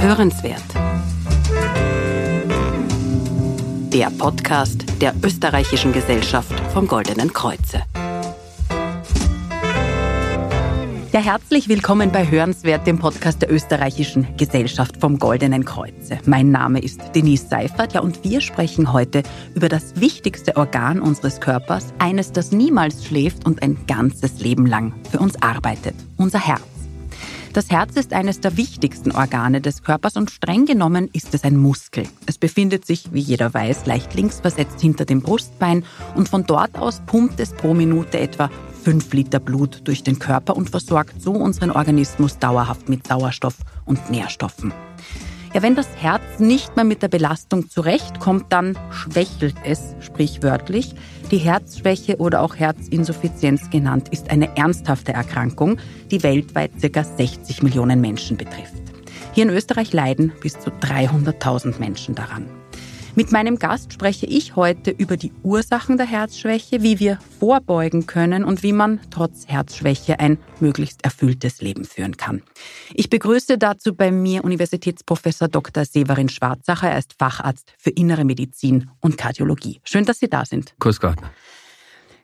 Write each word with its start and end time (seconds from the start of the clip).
Hörenswert. 0.00 0.64
Der 3.92 4.10
Podcast 4.18 4.86
der 5.02 5.12
Österreichischen 5.22 5.92
Gesellschaft 5.92 6.58
vom 6.72 6.88
Goldenen 6.88 7.34
Kreuze. 7.34 7.82
Ja, 11.12 11.20
herzlich 11.20 11.68
willkommen 11.68 12.10
bei 12.12 12.30
Hörenswert, 12.30 12.86
dem 12.86 12.98
Podcast 12.98 13.42
der 13.42 13.52
Österreichischen 13.52 14.26
Gesellschaft 14.38 14.96
vom 14.98 15.18
Goldenen 15.18 15.66
Kreuze. 15.66 16.18
Mein 16.24 16.50
Name 16.50 16.80
ist 16.80 17.02
Denise 17.14 17.48
Seifert, 17.50 17.92
ja, 17.92 18.00
und 18.00 18.24
wir 18.24 18.40
sprechen 18.40 18.94
heute 18.94 19.22
über 19.54 19.68
das 19.68 20.00
wichtigste 20.00 20.56
Organ 20.56 21.02
unseres 21.02 21.42
Körpers, 21.42 21.92
eines, 21.98 22.32
das 22.32 22.52
niemals 22.52 23.04
schläft 23.04 23.44
und 23.44 23.62
ein 23.62 23.76
ganzes 23.86 24.40
Leben 24.40 24.64
lang 24.64 24.94
für 25.10 25.18
uns 25.18 25.42
arbeitet, 25.42 25.94
unser 26.16 26.38
Herz. 26.38 26.79
Das 27.52 27.68
Herz 27.68 27.96
ist 27.96 28.12
eines 28.12 28.38
der 28.38 28.56
wichtigsten 28.56 29.10
Organe 29.10 29.60
des 29.60 29.82
Körpers 29.82 30.16
und 30.16 30.30
streng 30.30 30.66
genommen 30.66 31.10
ist 31.12 31.34
es 31.34 31.42
ein 31.42 31.56
Muskel. 31.56 32.04
Es 32.26 32.38
befindet 32.38 32.86
sich, 32.86 33.12
wie 33.12 33.18
jeder 33.18 33.52
weiß, 33.52 33.86
leicht 33.86 34.14
links 34.14 34.38
versetzt 34.38 34.80
hinter 34.80 35.04
dem 35.04 35.20
Brustbein 35.20 35.84
und 36.14 36.28
von 36.28 36.44
dort 36.46 36.78
aus 36.78 37.02
pumpt 37.06 37.40
es 37.40 37.52
pro 37.52 37.74
Minute 37.74 38.20
etwa 38.20 38.50
5 38.84 39.12
Liter 39.14 39.40
Blut 39.40 39.80
durch 39.82 40.04
den 40.04 40.20
Körper 40.20 40.56
und 40.56 40.70
versorgt 40.70 41.20
so 41.20 41.32
unseren 41.32 41.72
Organismus 41.72 42.38
dauerhaft 42.38 42.88
mit 42.88 43.08
Sauerstoff 43.08 43.56
und 43.84 44.10
Nährstoffen. 44.10 44.72
Ja, 45.52 45.62
wenn 45.62 45.74
das 45.74 45.88
Herz 45.96 46.22
nicht 46.38 46.76
mehr 46.76 46.84
mit 46.84 47.02
der 47.02 47.08
Belastung 47.08 47.68
zurechtkommt, 47.68 48.52
dann 48.52 48.78
schwächelt 48.92 49.56
es 49.64 49.96
sprichwörtlich. 49.98 50.94
Die 51.30 51.38
Herzschwäche 51.38 52.16
oder 52.16 52.42
auch 52.42 52.56
Herzinsuffizienz 52.56 53.70
genannt 53.70 54.08
ist 54.08 54.30
eine 54.30 54.56
ernsthafte 54.56 55.12
Erkrankung, 55.12 55.78
die 56.10 56.24
weltweit 56.24 56.72
ca. 56.82 57.04
60 57.04 57.62
Millionen 57.62 58.00
Menschen 58.00 58.36
betrifft. 58.36 58.82
Hier 59.32 59.44
in 59.44 59.50
Österreich 59.50 59.92
leiden 59.92 60.32
bis 60.40 60.58
zu 60.58 60.70
300.000 60.70 61.78
Menschen 61.78 62.16
daran. 62.16 62.59
Mit 63.20 63.32
meinem 63.32 63.58
Gast 63.58 63.92
spreche 63.92 64.24
ich 64.24 64.56
heute 64.56 64.90
über 64.90 65.18
die 65.18 65.30
Ursachen 65.42 65.98
der 65.98 66.06
Herzschwäche, 66.06 66.82
wie 66.82 67.00
wir 67.00 67.18
vorbeugen 67.38 68.06
können 68.06 68.44
und 68.44 68.62
wie 68.62 68.72
man 68.72 68.98
trotz 69.10 69.46
Herzschwäche 69.46 70.18
ein 70.18 70.38
möglichst 70.58 71.04
erfülltes 71.04 71.60
Leben 71.60 71.84
führen 71.84 72.16
kann. 72.16 72.42
Ich 72.94 73.10
begrüße 73.10 73.58
dazu 73.58 73.94
bei 73.94 74.10
mir 74.10 74.42
Universitätsprofessor 74.42 75.48
Dr. 75.48 75.84
Severin 75.84 76.30
Schwarzacher. 76.30 76.88
Er 76.88 76.98
ist 76.98 77.14
Facharzt 77.18 77.74
für 77.76 77.90
Innere 77.90 78.24
Medizin 78.24 78.88
und 79.00 79.18
Kardiologie. 79.18 79.82
Schön, 79.84 80.06
dass 80.06 80.18
Sie 80.18 80.30
da 80.30 80.46
sind. 80.46 80.72
Grüß 80.78 80.98
Gott. 80.98 81.18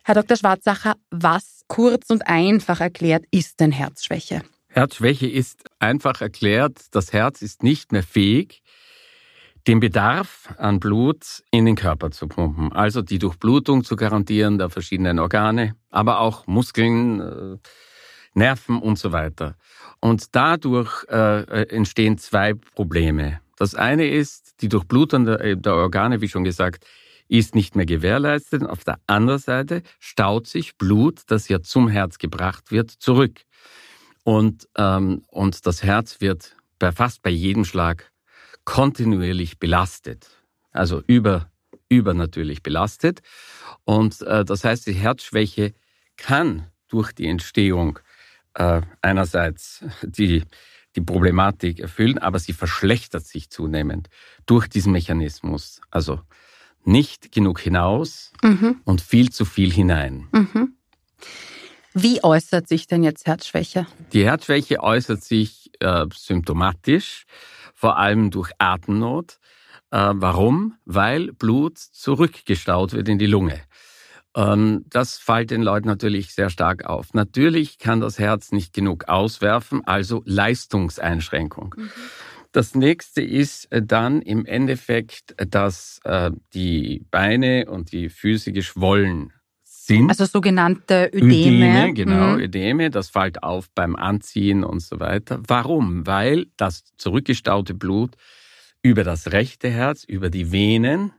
Herr 0.03 0.15
Dr. 0.15 0.39
Schwarzacher, 0.39 0.95
was 1.11 1.65
kurz 1.69 2.09
und 2.09 2.27
einfach 2.27 2.81
erklärt 2.81 3.27
ist 3.31 3.61
denn 3.61 3.71
Herzschwäche? 3.71 4.45
Herzschwäche 4.69 5.27
ist 5.29 5.63
einfach 5.79 6.23
erklärt, 6.23 6.79
das 6.93 7.13
Herz 7.13 7.43
ist 7.43 7.63
nicht 7.63 7.93
mehr 7.93 8.03
fähig, 8.03 8.63
den 9.67 9.81
Bedarf 9.81 10.55
an 10.59 10.79
Blut 10.79 11.43
in 11.51 11.67
den 11.67 11.75
Körper 11.75 12.11
zu 12.11 12.29
pumpen, 12.29 12.73
also 12.73 13.03
die 13.03 13.19
Durchblutung 13.19 13.83
zu 13.83 13.97
garantieren 13.97 14.59
der 14.59 14.71
verschiedenen 14.71 15.19
Organe, 15.19 15.75
aber 15.91 16.21
auch 16.21 16.47
Muskeln, 16.47 17.21
äh, 17.21 17.59
Nerven 18.35 18.79
und 18.79 18.99
so 18.99 19.13
weiter. 19.13 19.57
Und 20.01 20.37
dadurch 20.37 21.05
äh, 21.09 21.41
äh, 21.41 21.69
entstehen 21.75 22.19
zwei 22.19 22.55
Probleme. 22.55 23.41
Das 23.57 23.75
eine 23.75 24.09
ist, 24.09 24.61
die 24.61 24.69
Durchblutung 24.69 25.25
der, 25.25 25.57
der 25.57 25.75
Organe, 25.75 26.21
wie 26.21 26.29
schon 26.29 26.45
gesagt, 26.45 26.85
ist 27.29 27.55
nicht 27.55 27.75
mehr 27.75 27.87
gewährleistet. 27.87 28.63
Auf 28.63 28.85
der 28.85 28.99
anderen 29.07 29.41
Seite 29.41 29.83
staut 29.99 30.47
sich 30.47 30.77
Blut, 30.77 31.23
das 31.27 31.49
ja 31.49 31.61
zum 31.61 31.89
Herz 31.89 32.19
gebracht 32.19 32.71
wird, 32.71 32.91
zurück. 32.91 33.41
Und, 34.23 34.69
ähm, 34.77 35.23
und 35.29 35.67
das 35.67 35.83
Herz 35.83 36.21
wird 36.21 36.55
bei 36.79 36.93
fast 36.93 37.23
bei 37.23 37.31
jedem 37.31 37.65
Schlag 37.65 38.13
kontinuierlich 38.67 39.59
belastet, 39.59 40.29
also 40.73 41.03
über, 41.07 41.51
übernatürlich 41.89 42.63
belastet. 42.63 43.23
Und 43.85 44.21
äh, 44.21 44.45
das 44.45 44.65
heißt, 44.65 44.87
die 44.87 44.93
Herzschwäche 44.93 45.73
kann 46.19 46.67
durch 46.89 47.13
die 47.13 47.29
Entstehung 47.29 47.99
äh, 48.55 48.83
einerseits 49.01 49.85
die, 50.03 50.43
die 50.97 51.01
Problematik 51.01 51.79
erfüllen, 51.81 52.19
aber 52.19 52.39
sie 52.39 52.53
verschlechtert 52.53 53.25
sich 53.25 53.49
zunehmend 53.49 54.09
durch 54.45 54.69
diesen 54.69 54.93
Mechanismus. 54.93 55.81
Also 55.91 56.21
nicht 56.85 57.33
genug 57.33 57.61
hinaus 57.61 58.33
mhm. 58.43 58.81
und 58.85 59.01
viel 59.01 59.31
zu 59.31 59.45
viel 59.45 59.73
hinein. 59.73 60.29
Mhm. 60.33 60.75
Wie 61.95 62.23
äußert 62.23 62.69
sich 62.69 62.87
denn 62.87 63.03
jetzt 63.03 63.27
Herzschwäche? 63.27 63.87
Die 64.13 64.25
Herzschwäche 64.25 64.83
äußert 64.83 65.23
sich 65.23 65.71
äh, 65.81 66.05
symptomatisch 66.13 67.25
vor 67.77 67.99
allem 67.99 68.33
durch 68.33 68.51
Atemnot. 68.59 69.39
Äh, 69.93 70.13
warum? 70.15 70.75
Weil 70.85 71.33
Blut 71.33 71.79
zurückgestaut 71.79 72.93
wird 72.93 73.09
in 73.09 73.19
die 73.19 73.27
Lunge. 73.27 73.61
Ähm, 74.35 74.85
das 74.89 75.19
fällt 75.19 75.51
den 75.51 75.63
Leuten 75.63 75.87
natürlich 75.87 76.35
sehr 76.35 76.51
stark 76.51 76.87
auf. 76.87 77.15
Natürlich 77.15 77.79
kann 77.79 78.01
das 78.01 78.19
Herz 78.19 78.51
nicht 78.51 78.73
genug 78.73 79.09
auswerfen, 79.09 79.83
also 79.87 80.23
Leistungseinschränkung. 80.25 81.75
Mhm. 81.77 81.91
Das 82.53 82.75
nächste 82.75 83.23
ist 83.23 83.71
äh, 83.71 83.83
dann 83.83 84.23
im 84.23 84.47
Endeffekt, 84.47 85.35
dass 85.53 86.01
äh, 86.05 86.31
die 86.55 87.05
Beine 87.11 87.67
und 87.71 87.93
die 87.93 88.09
Füße 88.09 88.53
geschwollen 88.53 89.33
sind. 89.87 90.11
Also 90.11 90.25
sogenannte 90.27 91.11
Ödeme. 91.13 91.33
Ödeme, 91.33 91.95
genau, 91.95 92.33
mhm. 92.33 92.41
Ödeme, 92.41 92.91
das 92.91 93.09
fällt 93.09 93.43
auf 93.43 93.71
beim 93.75 93.97
Anziehen 93.97 94.65
und 94.65 94.81
so 94.81 95.01
weiter. 95.01 95.41
Warum? 95.47 96.07
Weil 96.07 96.47
das 96.57 96.85
zurückgestaute 96.97 97.75
Blut 97.75 98.17
über 98.83 99.05
das 99.05 99.33
rechte 99.33 99.71
Herz, 99.71 100.05
über 100.05 100.31
die 100.31 100.53
Venen 100.53 101.13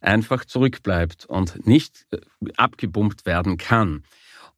einfach 0.00 0.44
zurückbleibt 0.44 1.26
und 1.26 1.66
nicht 1.66 2.06
äh, 2.10 2.18
abgepumpt 2.56 3.26
werden 3.26 3.56
kann. 3.56 4.04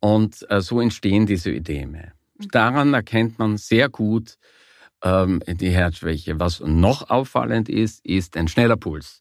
Und 0.01 0.45
äh, 0.51 0.61
so 0.61 0.81
entstehen 0.81 1.27
diese 1.27 1.51
Ödeme. 1.51 2.13
Mhm. 2.39 2.49
Daran 2.51 2.95
erkennt 2.95 3.39
man 3.39 3.57
sehr 3.57 3.89
gut 3.89 4.37
ähm, 5.03 5.43
die 5.47 5.71
Herzschwäche. 5.71 6.39
Was 6.39 6.61
noch 6.61 7.11
auffallend 7.11 7.69
ist, 7.69 8.05
ist 8.05 8.37
ein 8.37 8.49
schneller 8.49 8.77
Puls. 8.77 9.21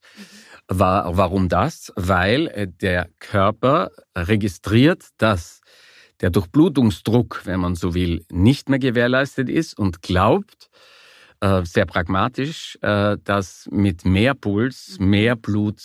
Warum 0.67 1.47
das? 1.47 1.93
Weil 1.95 2.47
äh, 2.47 2.67
der 2.67 3.09
Körper 3.19 3.91
registriert, 4.15 5.03
dass 5.17 5.61
der 6.21 6.31
Durchblutungsdruck, 6.31 7.41
wenn 7.43 7.59
man 7.59 7.75
so 7.75 7.93
will, 7.93 8.25
nicht 8.31 8.69
mehr 8.69 8.79
gewährleistet 8.79 9.49
ist 9.49 9.77
und 9.77 10.01
glaubt, 10.01 10.69
äh, 11.41 11.63
sehr 11.65 11.85
pragmatisch, 11.85 12.79
äh, 12.81 13.17
dass 13.23 13.67
mit 13.69 14.05
mehr 14.05 14.33
Puls 14.33 14.97
mehr 14.99 15.35
Blut 15.35 15.81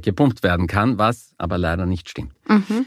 gepumpt 0.00 0.42
werden 0.42 0.66
kann, 0.66 0.96
was 0.96 1.34
aber 1.36 1.58
leider 1.58 1.84
nicht 1.84 2.08
stimmt. 2.08 2.32
Mhm. 2.48 2.86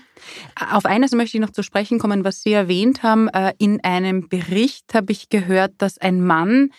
Auf 0.72 0.86
eines 0.86 1.12
möchte 1.12 1.38
ich 1.38 1.42
noch 1.42 1.52
zu 1.52 1.62
sprechen 1.62 2.00
kommen, 2.00 2.24
was 2.24 2.42
Sie 2.42 2.54
erwähnt 2.54 3.04
haben. 3.04 3.30
In 3.60 3.84
einem 3.84 4.30
Bericht 4.30 4.92
habe 4.96 5.12
ich 5.12 5.30
gehört, 5.30 5.74
dass 5.78 6.00
ein 6.00 6.26
Mann 6.26 6.72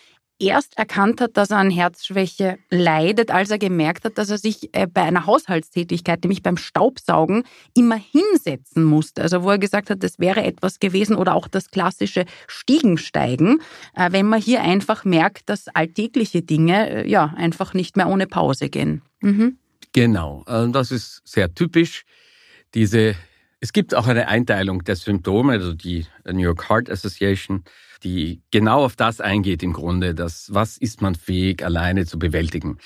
erst 0.42 0.76
erkannt 0.76 1.20
hat, 1.20 1.36
dass 1.36 1.50
er 1.50 1.58
an 1.58 1.70
Herzschwäche 1.70 2.58
leidet, 2.70 3.30
als 3.30 3.50
er 3.50 3.58
gemerkt 3.58 4.04
hat, 4.04 4.19
dass 4.19 4.30
er 4.30 4.38
sich 4.38 4.75
äh, 4.75 4.86
bei 4.86 5.03
einer 5.03 5.26
Haushaltstätigkeit, 5.26 6.22
nämlich 6.22 6.42
beim 6.42 6.56
Staubsaugen, 6.56 7.44
immer 7.75 7.97
hinsetzen 7.97 8.84
musste. 8.84 9.22
Also 9.22 9.42
wo 9.42 9.50
er 9.50 9.58
gesagt 9.58 9.91
hat, 9.91 10.03
das 10.03 10.19
wäre 10.19 10.42
etwas 10.42 10.80
gewesen 10.80 11.16
oder 11.16 11.34
auch 11.34 11.48
das 11.48 11.70
klassische 11.70 12.25
Stiegensteigen, 12.48 13.60
äh, 13.94 14.10
wenn 14.12 14.26
man 14.26 14.41
hier 14.41 14.62
einfach 14.62 15.04
merkt, 15.04 15.48
dass 15.48 15.69
alltägliche 15.69 16.42
Dinge 16.42 17.04
äh, 17.04 17.09
ja 17.09 17.32
einfach 17.36 17.74
nicht 17.74 17.97
mehr 17.97 18.09
ohne 18.09 18.26
Pause 18.26 18.69
gehen. 18.69 19.03
Mhm. 19.20 19.59
Genau, 19.92 20.42
das 20.47 20.91
ist 20.91 21.20
sehr 21.24 21.54
typisch. 21.54 22.04
Diese, 22.72 23.14
es 23.60 23.74
gibt 23.74 23.94
auch 23.94 24.06
eine 24.06 24.26
Einteilung 24.26 24.84
der 24.84 24.97
Symptome, 24.97 25.53
also 25.53 25.74
die 25.74 26.06
New 26.24 26.38
York 26.38 26.70
Heart 26.70 26.88
Association 26.88 27.62
die 28.04 28.43
genau 28.51 28.84
auf 28.84 28.97
das 28.97 29.21
eingeht 29.21 29.63
im 29.63 29.72
Grunde, 29.72 30.15
dass 30.15 30.53
was 30.53 30.77
ist 30.77 31.03
man 31.03 31.15
fähig 31.15 31.65
alleine 31.65 32.07
zu 32.07 32.19
bewältigen. 32.19 32.78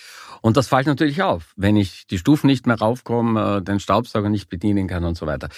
Und 0.43 0.57
das 0.57 0.69
fällt 0.69 0.87
natürlich 0.87 1.23
auf, 1.23 1.53
wenn 1.57 1.77
ich 1.77 2.07
die 2.07 2.19
Stufen 2.19 2.47
nicht 2.47 2.67
mehr 2.67 2.79
raufkomme, 2.79 3.59
äh, 3.59 3.63
den 3.63 3.81
Staubsauger 3.81 4.29
nicht 4.29 4.49
bedienen 4.49 4.87
kann 4.87 5.05
und 5.05 5.17
so 5.17 5.27
weiter. 5.27 5.49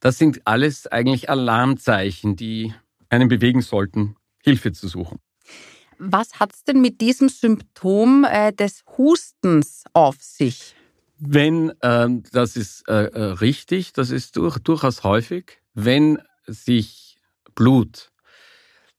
Das 0.00 0.18
sind 0.18 0.42
alles 0.44 0.86
eigentlich 0.86 1.30
Alarmzeichen, 1.30 2.36
die 2.36 2.74
einen 3.08 3.28
bewegen 3.28 3.62
sollten, 3.62 4.16
Hilfe 4.42 4.72
zu 4.72 4.88
suchen. 4.88 5.18
Was 5.98 6.38
hat 6.38 6.52
es 6.52 6.64
denn 6.64 6.80
mit 6.80 7.00
diesem 7.00 7.28
Symptom 7.28 8.26
äh, 8.30 8.52
des 8.52 8.84
Hustens 8.98 9.84
auf 9.94 10.16
sich? 10.20 10.74
Wenn, 11.18 11.72
ähm, 11.82 12.22
das 12.32 12.56
ist 12.56 12.86
äh, 12.88 13.06
äh 13.06 13.22
richtig, 13.32 13.94
das 13.94 14.10
ist 14.10 14.36
durch, 14.36 14.58
durchaus 14.58 15.02
häufig, 15.02 15.62
wenn 15.72 16.18
sich 16.46 17.16
Blut 17.54 18.12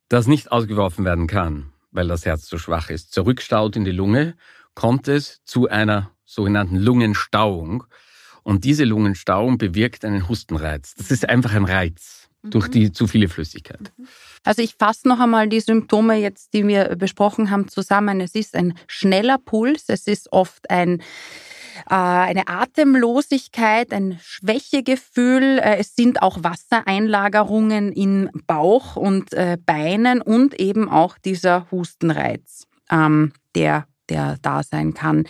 das 0.10 0.28
nicht 0.28 0.52
ausgeworfen 0.52 1.06
werden 1.06 1.28
kann, 1.28 1.72
weil 1.92 2.08
das 2.08 2.26
Herz 2.26 2.46
zu 2.46 2.58
schwach 2.58 2.90
ist, 2.90 3.14
zurückstaut 3.14 3.76
in 3.76 3.86
die 3.86 3.92
Lunge, 3.92 4.36
kommt 4.74 5.08
es 5.08 5.42
zu 5.46 5.68
einer 5.68 6.12
sogenannten 6.26 6.78
Lungenstauung. 6.78 7.86
Und 8.44 8.64
diese 8.64 8.86
Lungenstauung 8.86 9.58
bewirkt 9.58 10.06
einen 10.06 10.30
Hustenreiz. 10.30 10.94
Das 10.96 11.12
ist 11.12 11.28
einfach 11.28 11.54
ein 11.54 11.66
Reiz. 11.66 12.30
durch 12.44 12.70
die 12.70 12.92
zu 12.92 13.08
viele 13.08 13.28
Flüssigkeit. 13.28 13.92
Also 14.44 14.62
ich 14.62 14.76
fasse 14.76 15.08
noch 15.08 15.20
einmal 15.20 15.50
die 15.50 15.60
Symptome 15.60 16.16
jetzt, 16.16 16.54
die 16.54 16.66
wir 16.66 16.96
besprochen 16.96 17.50
haben, 17.50 17.68
zusammen. 17.68 18.22
Es 18.22 18.36
ist 18.36 18.56
ein 18.56 18.78
schneller 18.88 19.38
Puls, 19.38 19.86
es 19.88 20.08
ist 20.08 20.32
oft 20.32 20.70
ein 20.70 21.02
eine 21.86 22.48
Atemlosigkeit, 22.48 23.94
ein 23.94 24.20
Schwächegefühl. 24.22 25.60
Äh, 25.60 25.78
es 25.78 25.96
sind 25.96 26.22
auch 26.22 26.44
Wassereinlagerungen 26.44 27.92
in 27.92 28.30
Bauch 28.48 28.96
und 28.96 29.34
äh, 29.34 29.58
Beinen 29.66 30.22
und 30.22 30.60
eben 30.60 30.90
auch 30.90 31.18
dieser 31.18 31.68
Hustenreiz, 31.72 32.64
ähm, 32.92 33.34
der 33.56 33.86
der 34.10 34.38
da 34.42 34.64
sein 34.64 34.94
kann. 34.94 35.26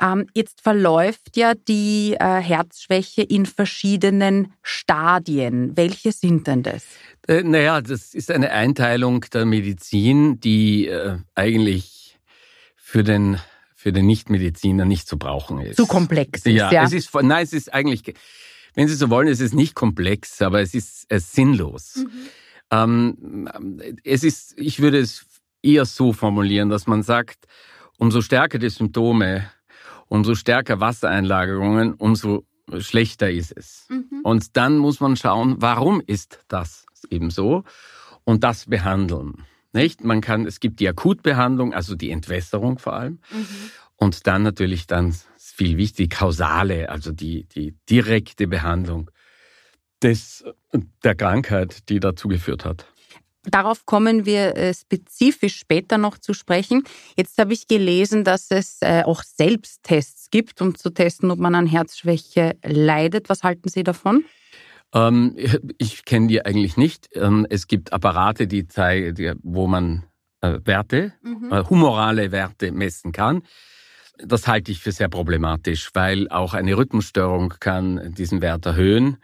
Ähm, 0.00 0.26
jetzt 0.32 0.62
verläuft 0.62 1.36
ja 1.36 1.52
die 1.52 2.16
Herzschwäche 2.18 3.20
in 3.20 3.44
verschiedenen 3.44 4.54
Stadien. 4.62 5.76
Welche 5.76 6.12
sind 6.12 6.46
denn 6.46 6.62
das? 6.62 6.82
naja, 7.28 7.82
das 7.82 8.14
ist 8.14 8.30
eine 8.30 8.52
Einteilung 8.52 9.20
der 9.34 9.44
Medizin, 9.44 10.40
die 10.40 10.90
eigentlich 11.34 12.18
für 12.74 13.04
den 13.04 13.38
für 13.82 13.92
den 13.92 14.06
Nichtmediziner 14.06 14.84
nicht 14.84 15.08
zu 15.08 15.18
brauchen 15.18 15.58
ist. 15.60 15.76
Zu 15.76 15.86
komplex 15.86 16.46
ist, 16.46 16.54
ja. 16.54 16.70
ja. 16.70 16.84
Es 16.84 16.92
ist, 16.92 17.12
nein, 17.14 17.42
es 17.42 17.52
ist 17.52 17.74
eigentlich, 17.74 18.14
wenn 18.74 18.86
Sie 18.86 18.94
so 18.94 19.10
wollen, 19.10 19.26
es 19.26 19.40
ist 19.40 19.54
nicht 19.54 19.74
komplex, 19.74 20.40
aber 20.40 20.60
es 20.60 20.72
ist, 20.72 21.10
ist 21.10 21.32
sinnlos. 21.32 21.96
Mhm. 21.96 22.28
Ähm, 22.70 23.88
es 24.04 24.22
ist, 24.22 24.54
ich 24.56 24.80
würde 24.80 25.00
es 25.00 25.26
eher 25.62 25.84
so 25.84 26.12
formulieren, 26.12 26.68
dass 26.68 26.86
man 26.86 27.02
sagt, 27.02 27.46
umso 27.98 28.20
stärker 28.20 28.60
die 28.60 28.70
Symptome, 28.70 29.50
umso 30.06 30.36
stärker 30.36 30.78
Wassereinlagerungen, 30.78 31.94
umso 31.94 32.44
schlechter 32.78 33.32
ist 33.32 33.52
es. 33.56 33.86
Mhm. 33.88 34.20
Und 34.22 34.56
dann 34.56 34.78
muss 34.78 35.00
man 35.00 35.16
schauen, 35.16 35.56
warum 35.58 36.00
ist 36.06 36.38
das 36.46 36.86
eben 37.10 37.30
so 37.30 37.64
und 38.22 38.44
das 38.44 38.66
behandeln. 38.66 39.44
Nicht? 39.72 40.04
Man 40.04 40.20
kann, 40.20 40.46
es 40.46 40.60
gibt 40.60 40.80
die 40.80 40.88
Akutbehandlung, 40.88 41.72
also 41.72 41.94
die 41.94 42.10
Entwässerung 42.10 42.78
vor 42.78 42.94
allem. 42.94 43.20
Mhm. 43.30 43.46
Und 43.96 44.26
dann 44.26 44.42
natürlich 44.42 44.86
dann 44.86 45.14
viel 45.38 45.76
wichtig, 45.76 46.10
kausale, 46.10 46.88
also 46.88 47.12
die, 47.12 47.44
die 47.44 47.74
direkte 47.88 48.46
Behandlung 48.46 49.10
des, 50.02 50.44
der 51.04 51.14
Krankheit, 51.14 51.88
die 51.88 52.00
dazu 52.00 52.28
geführt 52.28 52.64
hat. 52.64 52.86
Darauf 53.44 53.86
kommen 53.86 54.24
wir 54.24 54.56
äh, 54.56 54.72
spezifisch 54.72 55.56
später 55.56 55.98
noch 55.98 56.18
zu 56.18 56.32
sprechen. 56.32 56.84
Jetzt 57.16 57.38
habe 57.38 57.52
ich 57.52 57.66
gelesen, 57.66 58.22
dass 58.22 58.50
es 58.50 58.78
äh, 58.82 59.02
auch 59.04 59.24
Selbsttests 59.24 60.30
gibt, 60.30 60.60
um 60.62 60.76
zu 60.76 60.90
testen, 60.90 61.30
ob 61.30 61.40
man 61.40 61.56
an 61.56 61.66
Herzschwäche 61.66 62.56
leidet. 62.62 63.28
Was 63.28 63.42
halten 63.42 63.68
Sie 63.68 63.82
davon? 63.82 64.24
Ähm, 64.94 65.36
ich 65.78 66.04
kenne 66.04 66.28
die 66.28 66.44
eigentlich 66.44 66.76
nicht. 66.76 67.08
Ähm, 67.14 67.46
es 67.48 67.66
gibt 67.66 67.92
Apparate, 67.92 68.46
die 68.46 68.66
zeigen, 68.66 69.38
wo 69.42 69.66
man 69.66 70.04
äh, 70.40 70.58
Werte, 70.64 71.12
mhm. 71.22 71.52
äh, 71.52 71.64
humorale 71.64 72.32
Werte 72.32 72.72
messen 72.72 73.12
kann. 73.12 73.42
Das 74.18 74.46
halte 74.46 74.70
ich 74.70 74.80
für 74.80 74.92
sehr 74.92 75.08
problematisch, 75.08 75.90
weil 75.94 76.28
auch 76.28 76.54
eine 76.54 76.76
Rhythmusstörung 76.76 77.54
kann 77.60 78.12
diesen 78.14 78.40
Wert 78.40 78.66
erhöhen. 78.66 79.16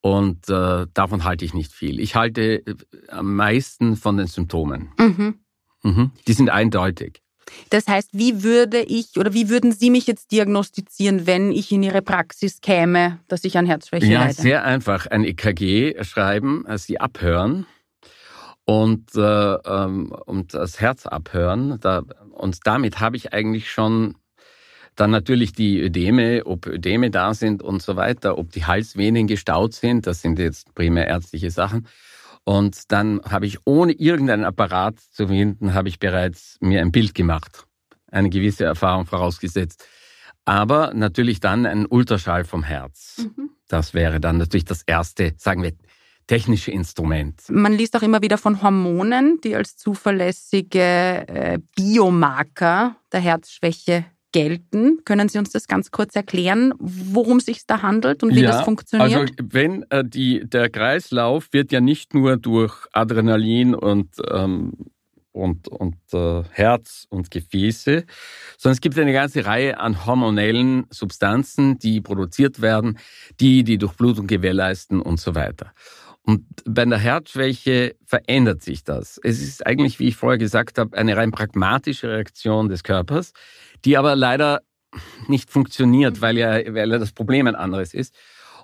Und 0.00 0.48
äh, 0.48 0.86
davon 0.94 1.24
halte 1.24 1.44
ich 1.44 1.54
nicht 1.54 1.72
viel. 1.72 2.00
Ich 2.00 2.16
halte 2.16 2.66
äh, 2.66 2.74
am 3.08 3.36
meisten 3.36 3.96
von 3.96 4.16
den 4.16 4.26
Symptomen. 4.26 4.92
Mhm. 4.98 5.38
Mhm. 5.82 6.10
Die 6.26 6.32
sind 6.32 6.50
eindeutig. 6.50 7.21
Das 7.70 7.86
heißt, 7.86 8.10
wie 8.12 8.42
würde 8.42 8.80
ich 8.80 9.16
oder 9.16 9.34
wie 9.34 9.48
würden 9.48 9.72
Sie 9.72 9.90
mich 9.90 10.06
jetzt 10.06 10.32
diagnostizieren, 10.32 11.26
wenn 11.26 11.52
ich 11.52 11.72
in 11.72 11.82
Ihre 11.82 12.02
Praxis 12.02 12.60
käme, 12.60 13.18
dass 13.28 13.44
ich 13.44 13.56
an 13.58 13.66
Herzschwäche 13.66 14.06
ja, 14.06 14.20
leide? 14.20 14.36
Ja, 14.36 14.42
sehr 14.42 14.64
einfach. 14.64 15.06
Ein 15.06 15.24
EKG 15.24 16.02
schreiben, 16.04 16.66
äh, 16.66 16.78
Sie 16.78 17.00
abhören 17.00 17.66
und, 18.64 19.14
äh, 19.14 19.20
ähm, 19.20 20.12
und 20.26 20.54
das 20.54 20.80
Herz 20.80 21.06
abhören. 21.06 21.78
Da, 21.80 22.02
und 22.30 22.58
damit 22.64 23.00
habe 23.00 23.16
ich 23.16 23.32
eigentlich 23.32 23.70
schon 23.70 24.16
dann 24.94 25.10
natürlich 25.10 25.52
die 25.52 25.80
Ödeme, 25.80 26.42
ob 26.44 26.66
Ödeme 26.66 27.10
da 27.10 27.32
sind 27.32 27.62
und 27.62 27.82
so 27.82 27.96
weiter, 27.96 28.36
ob 28.36 28.52
die 28.52 28.66
Halsvenen 28.66 29.26
gestaut 29.26 29.72
sind, 29.72 30.06
das 30.06 30.20
sind 30.20 30.38
jetzt 30.38 30.74
primär 30.74 31.06
ärztliche 31.06 31.50
Sachen. 31.50 31.86
Und 32.44 32.90
dann 32.90 33.20
habe 33.24 33.46
ich, 33.46 33.58
ohne 33.64 33.92
irgendeinen 33.92 34.44
Apparat 34.44 34.98
zu 34.98 35.28
finden, 35.28 35.74
habe 35.74 35.88
ich 35.88 35.98
bereits 35.98 36.56
mir 36.60 36.80
ein 36.80 36.92
Bild 36.92 37.14
gemacht. 37.14 37.66
Eine 38.10 38.30
gewisse 38.30 38.64
Erfahrung 38.64 39.06
vorausgesetzt. 39.06 39.86
Aber 40.44 40.92
natürlich 40.92 41.40
dann 41.40 41.66
ein 41.66 41.86
Ultraschall 41.86 42.44
vom 42.44 42.64
Herz. 42.64 43.18
Mhm. 43.18 43.50
Das 43.68 43.94
wäre 43.94 44.20
dann 44.20 44.38
natürlich 44.38 44.64
das 44.64 44.82
erste, 44.82 45.34
sagen 45.38 45.62
wir, 45.62 45.72
technische 46.26 46.70
Instrument. 46.70 47.42
Man 47.48 47.72
liest 47.72 47.96
auch 47.96 48.02
immer 48.02 48.22
wieder 48.22 48.38
von 48.38 48.62
Hormonen, 48.62 49.40
die 49.42 49.54
als 49.54 49.76
zuverlässige 49.76 50.80
äh, 51.28 51.58
Biomarker 51.76 52.96
der 53.12 53.20
Herzschwäche 53.20 54.04
gelten. 54.32 55.04
Können 55.04 55.28
Sie 55.28 55.38
uns 55.38 55.50
das 55.50 55.68
ganz 55.68 55.90
kurz 55.90 56.16
erklären, 56.16 56.74
worum 56.78 57.38
es 57.38 57.46
sich 57.46 57.66
da 57.66 57.82
handelt 57.82 58.22
und 58.22 58.34
wie 58.34 58.40
ja, 58.40 58.50
das 58.50 58.62
funktioniert? 58.62 59.12
Also 59.12 59.32
wenn 59.38 59.84
äh, 59.90 60.04
die, 60.04 60.42
der 60.44 60.70
Kreislauf 60.70 61.52
wird 61.52 61.70
ja 61.72 61.80
nicht 61.80 62.14
nur 62.14 62.36
durch 62.36 62.86
Adrenalin 62.92 63.74
und 63.74 64.08
ähm, 64.30 64.72
und, 65.32 65.68
und 65.68 65.96
äh, 66.12 66.42
Herz 66.50 67.06
und 67.08 67.30
Gefäße, 67.30 68.04
sondern 68.58 68.74
es 68.74 68.80
gibt 68.80 68.98
eine 68.98 69.12
ganze 69.12 69.46
Reihe 69.46 69.80
an 69.80 70.04
hormonellen 70.06 70.84
Substanzen, 70.90 71.78
die 71.78 72.00
produziert 72.00 72.60
werden, 72.60 72.98
die 73.40 73.64
die 73.64 73.78
Durchblutung 73.78 74.26
gewährleisten 74.26 75.00
und 75.00 75.18
so 75.18 75.34
weiter. 75.34 75.72
Und 76.24 76.44
bei 76.64 76.82
einer 76.82 76.98
Herzschwäche 76.98 77.96
verändert 78.04 78.62
sich 78.62 78.84
das. 78.84 79.18
Es 79.22 79.42
ist 79.42 79.66
eigentlich, 79.66 79.98
wie 79.98 80.08
ich 80.08 80.16
vorher 80.16 80.38
gesagt 80.38 80.78
habe, 80.78 80.96
eine 80.96 81.16
rein 81.16 81.32
pragmatische 81.32 82.10
Reaktion 82.10 82.68
des 82.68 82.84
Körpers, 82.84 83.32
die 83.84 83.96
aber 83.96 84.14
leider 84.14 84.60
nicht 85.26 85.50
funktioniert, 85.50 86.20
weil 86.20 86.38
ja, 86.38 86.52
weil 86.74 86.90
ja 86.90 86.98
das 86.98 87.12
Problem 87.12 87.46
ein 87.46 87.56
anderes 87.56 87.94
ist. 87.94 88.14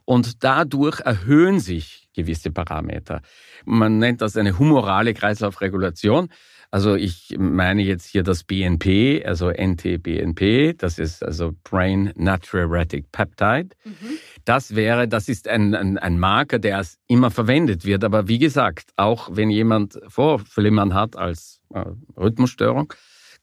Und 0.05 0.45
dadurch 0.45 1.01
erhöhen 1.01 1.61
sich 1.61 2.09
gewisse 2.15 2.51
Parameter. 2.51 3.23
Man 3.65 3.99
nennt 3.99 4.23
das 4.23 4.37
eine 4.37 4.59
humorale 4.59 5.13
Kreislaufregulation. 5.13 6.31
Also 6.71 6.97
ich 6.97 7.35
meine 7.39 7.83
jetzt 7.83 8.07
hier 8.07 8.23
das 8.23 8.45
BNP, 8.45 9.25
also 9.25 9.51
NT-BNP, 9.51 10.75
das 10.77 10.99
ist 10.99 11.25
also 11.25 11.53
Brain 11.65 12.13
Natriuretic 12.15 13.11
Peptide. 13.11 13.71
Mhm. 13.85 14.19
Das 14.45 14.75
wäre, 14.75 15.09
das 15.09 15.29
ist 15.29 15.49
ein, 15.49 15.75
ein, 15.75 15.97
ein 15.97 16.19
Marker, 16.19 16.59
der 16.59 16.85
immer 17.07 17.31
verwendet 17.31 17.87
wird. 17.87 18.05
Aber 18.05 18.29
wie 18.29 18.39
gesagt, 18.39 18.91
auch 18.97 19.31
wenn 19.33 19.49
jemand 19.49 19.99
Vorflimmern 20.09 20.93
hat 20.93 21.17
als 21.17 21.61
äh, 21.73 21.85
Rhythmusstörung, 22.17 22.93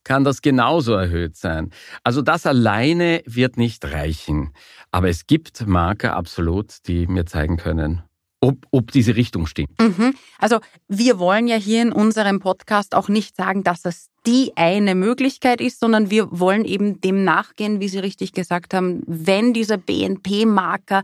kann 0.03 0.23
das 0.23 0.43
genauso 0.43 0.93
erhöht 0.93 1.35
sein. 1.35 1.71
Also 2.03 2.21
das 2.21 2.45
alleine 2.45 3.23
wird 3.25 3.57
nicht 3.57 3.83
reichen. 3.85 4.53
Aber 4.91 5.09
es 5.09 5.25
gibt 5.25 5.65
Marker 5.65 6.15
absolut, 6.15 6.87
die 6.87 7.07
mir 7.07 7.25
zeigen 7.25 7.57
können, 7.57 8.03
ob, 8.45 8.67
ob 8.71 8.91
diese 8.91 9.15
Richtung 9.15 9.47
stimmt. 9.47 9.69
Mhm. 9.79 10.13
Also 10.39 10.59
wir 10.87 11.17
wollen 11.17 11.47
ja 11.47 11.55
hier 11.55 11.81
in 11.81 11.91
unserem 11.91 12.39
Podcast 12.39 12.93
auch 12.93 13.09
nicht 13.09 13.35
sagen, 13.35 13.63
dass 13.63 13.85
es 13.85 14.09
die 14.27 14.53
eine 14.55 14.95
Möglichkeit 14.95 15.61
ist, 15.61 15.79
sondern 15.79 16.09
wir 16.09 16.27
wollen 16.31 16.65
eben 16.65 17.01
dem 17.01 17.23
nachgehen, 17.23 17.79
wie 17.79 17.89
Sie 17.89 17.99
richtig 17.99 18.33
gesagt 18.33 18.73
haben, 18.73 19.03
wenn 19.07 19.53
dieser 19.53 19.77
BNP-Marker 19.77 21.03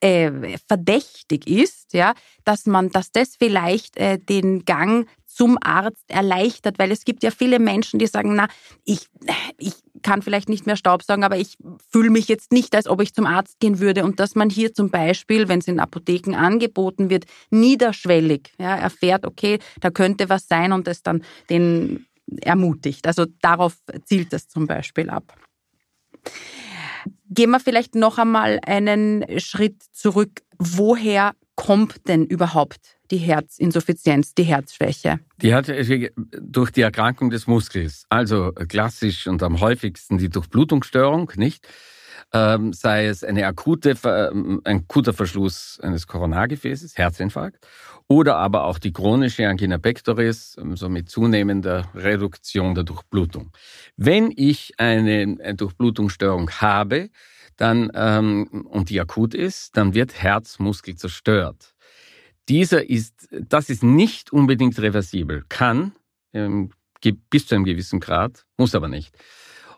äh, 0.00 0.58
verdächtig 0.68 1.48
ist, 1.48 1.92
ja, 1.92 2.14
dass 2.44 2.66
man, 2.66 2.90
dass 2.90 3.10
das 3.10 3.36
vielleicht 3.36 3.96
äh, 3.96 4.18
den 4.18 4.64
Gang 4.64 5.08
zum 5.26 5.58
Arzt 5.60 6.04
erleichtert, 6.08 6.78
weil 6.78 6.90
es 6.90 7.04
gibt 7.04 7.22
ja 7.22 7.30
viele 7.30 7.58
Menschen, 7.58 7.98
die 7.98 8.06
sagen, 8.06 8.34
na, 8.34 8.48
ich, 8.84 9.06
ich 9.58 9.74
kann 10.06 10.22
vielleicht 10.22 10.48
nicht 10.48 10.66
mehr 10.66 10.76
Staubsaugen, 10.76 11.24
aber 11.24 11.36
ich 11.36 11.58
fühle 11.90 12.10
mich 12.10 12.28
jetzt 12.28 12.52
nicht, 12.52 12.76
als 12.76 12.86
ob 12.86 13.02
ich 13.02 13.12
zum 13.12 13.26
Arzt 13.26 13.58
gehen 13.58 13.80
würde. 13.80 14.04
Und 14.04 14.20
dass 14.20 14.36
man 14.36 14.48
hier 14.48 14.72
zum 14.72 14.88
Beispiel, 14.88 15.48
wenn 15.48 15.58
es 15.58 15.66
in 15.66 15.80
Apotheken 15.80 16.36
angeboten 16.36 17.10
wird, 17.10 17.24
niederschwellig 17.50 18.52
ja, 18.56 18.76
erfährt, 18.76 19.26
okay, 19.26 19.58
da 19.80 19.90
könnte 19.90 20.28
was 20.28 20.46
sein 20.46 20.70
und 20.70 20.86
es 20.86 21.02
dann 21.02 21.24
den 21.50 22.06
ermutigt. 22.40 23.08
Also 23.08 23.26
darauf 23.40 23.78
zielt 24.04 24.32
das 24.32 24.46
zum 24.46 24.68
Beispiel 24.68 25.10
ab. 25.10 25.34
Gehen 27.28 27.50
wir 27.50 27.58
vielleicht 27.58 27.96
noch 27.96 28.18
einmal 28.18 28.60
einen 28.64 29.24
Schritt 29.40 29.82
zurück. 29.90 30.42
Woher 30.56 31.34
kommt 31.56 32.06
denn 32.06 32.26
überhaupt 32.26 32.95
die 33.10 33.18
Herzinsuffizienz, 33.18 34.34
die 34.34 34.44
Herzschwäche? 34.44 35.20
Die 35.40 35.54
hat 35.54 35.70
durch 36.40 36.70
die 36.70 36.82
Erkrankung 36.82 37.30
des 37.30 37.46
Muskels, 37.46 38.04
also 38.08 38.52
klassisch 38.52 39.26
und 39.26 39.42
am 39.42 39.60
häufigsten 39.60 40.18
die 40.18 40.28
Durchblutungsstörung, 40.28 41.32
nicht? 41.36 41.66
Ähm, 42.32 42.72
sei 42.72 43.06
es 43.06 43.22
eine 43.22 43.46
akute, 43.46 43.94
ähm, 44.04 44.60
ein 44.64 44.78
akuter 44.78 45.12
Verschluss 45.12 45.78
eines 45.80 46.06
Koronargefäßes, 46.06 46.98
Herzinfarkt, 46.98 47.66
oder 48.08 48.36
aber 48.36 48.64
auch 48.64 48.78
die 48.78 48.92
chronische 48.92 49.48
Angina 49.48 49.78
pectoris, 49.78 50.56
ähm, 50.60 50.76
so 50.76 50.88
mit 50.88 51.08
zunehmender 51.08 51.88
Reduktion 51.94 52.74
der 52.74 52.84
Durchblutung. 52.84 53.52
Wenn 53.96 54.32
ich 54.34 54.74
eine, 54.78 55.36
eine 55.40 55.54
Durchblutungsstörung 55.54 56.50
habe, 56.50 57.10
dann 57.56 57.90
ähm, 57.94 58.66
und 58.68 58.90
die 58.90 59.00
akut 59.00 59.34
ist, 59.34 59.76
dann 59.76 59.94
wird 59.94 60.20
Herzmuskel 60.20 60.96
zerstört. 60.96 61.74
Dieser 62.48 62.88
ist, 62.88 63.28
das 63.30 63.70
ist 63.70 63.82
nicht 63.82 64.32
unbedingt 64.32 64.78
reversibel. 64.78 65.44
Kann 65.48 65.92
ähm, 66.32 66.70
bis 67.30 67.46
zu 67.46 67.54
einem 67.54 67.64
gewissen 67.64 68.00
Grad, 68.00 68.44
muss 68.56 68.74
aber 68.74 68.88
nicht. 68.88 69.16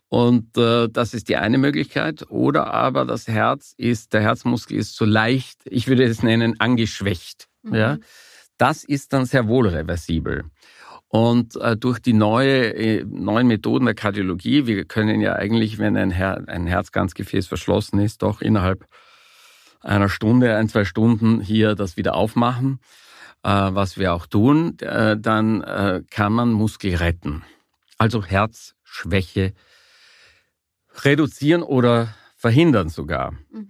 Und 0.08 0.56
äh, 0.56 0.88
das 0.88 1.12
ist 1.12 1.28
die 1.28 1.36
eine 1.36 1.58
Möglichkeit. 1.58 2.30
Oder 2.30 2.72
aber 2.72 3.04
das 3.04 3.28
Herz 3.28 3.74
ist, 3.76 4.14
der 4.14 4.22
Herzmuskel 4.22 4.78
ist 4.78 4.96
so 4.96 5.04
leicht, 5.04 5.60
ich 5.64 5.86
würde 5.86 6.04
es 6.04 6.22
nennen, 6.22 6.58
angeschwächt. 6.58 7.48
Mhm. 7.62 7.74
Ja? 7.74 7.98
Das 8.56 8.84
ist 8.84 9.12
dann 9.12 9.26
sehr 9.26 9.48
wohl 9.48 9.68
reversibel. 9.68 10.44
Und 11.08 11.56
äh, 11.56 11.76
durch 11.76 11.98
die 11.98 12.12
neue, 12.12 12.74
äh, 12.74 13.04
neuen 13.04 13.46
Methoden 13.46 13.86
der 13.86 13.94
Kardiologie, 13.94 14.66
wir 14.66 14.84
können 14.84 15.20
ja 15.20 15.34
eigentlich, 15.34 15.78
wenn 15.78 15.96
ein, 15.96 16.10
Her 16.10 16.44
ein 16.46 16.66
Herzkranzgefäß 16.66 17.46
verschlossen 17.46 17.98
ist, 17.98 18.22
doch 18.22 18.42
innerhalb 18.42 18.86
einer 19.80 20.08
Stunde, 20.08 20.56
ein, 20.56 20.68
zwei 20.68 20.84
Stunden 20.84 21.40
hier 21.40 21.74
das 21.74 21.96
wieder 21.96 22.14
aufmachen, 22.14 22.80
äh, 23.42 23.48
was 23.50 23.98
wir 23.98 24.14
auch 24.14 24.26
tun, 24.26 24.78
äh, 24.80 25.16
dann 25.18 25.62
äh, 25.62 26.02
kann 26.10 26.32
man 26.32 26.52
Muskel 26.52 26.96
retten. 26.96 27.44
Also 27.96 28.24
Herzschwäche 28.24 29.54
reduzieren 31.04 31.62
oder 31.62 32.14
verhindern 32.36 32.88
sogar. 32.88 33.32
Mhm. 33.50 33.68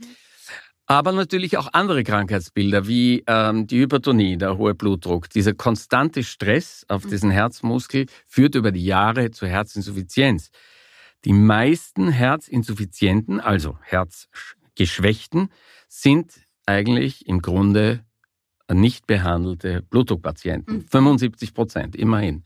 Aber 0.91 1.13
natürlich 1.13 1.59
auch 1.59 1.69
andere 1.75 2.03
Krankheitsbilder 2.03 2.89
wie 2.89 3.23
ähm, 3.27 3.67
die 3.67 3.81
Hypertonie, 3.81 4.39
der 4.39 4.57
hohe 4.57 4.75
Blutdruck. 4.75 5.29
Dieser 5.29 5.53
konstante 5.53 6.23
Stress 6.23 6.87
auf 6.89 7.05
mhm. 7.05 7.11
diesen 7.11 7.31
Herzmuskel 7.31 8.07
führt 8.27 8.55
über 8.55 8.73
die 8.73 8.85
Jahre 8.85 9.31
zur 9.31 9.49
Herzinsuffizienz. 9.49 10.51
Die 11.27 11.35
meisten 11.35 12.09
Herzinsuffizienten, 12.09 13.39
also 13.39 13.77
Herzgeschwächten, 14.79 15.51
sind 15.89 16.33
eigentlich 16.67 17.27
im 17.27 17.43
Grunde 17.43 18.05
nicht 18.71 19.07
behandelte 19.07 19.83
Blutdruckpatienten. 19.83 20.77
Mhm. 20.77 20.85
75 20.89 21.55
Prozent, 21.55 21.97
immerhin. 21.97 22.45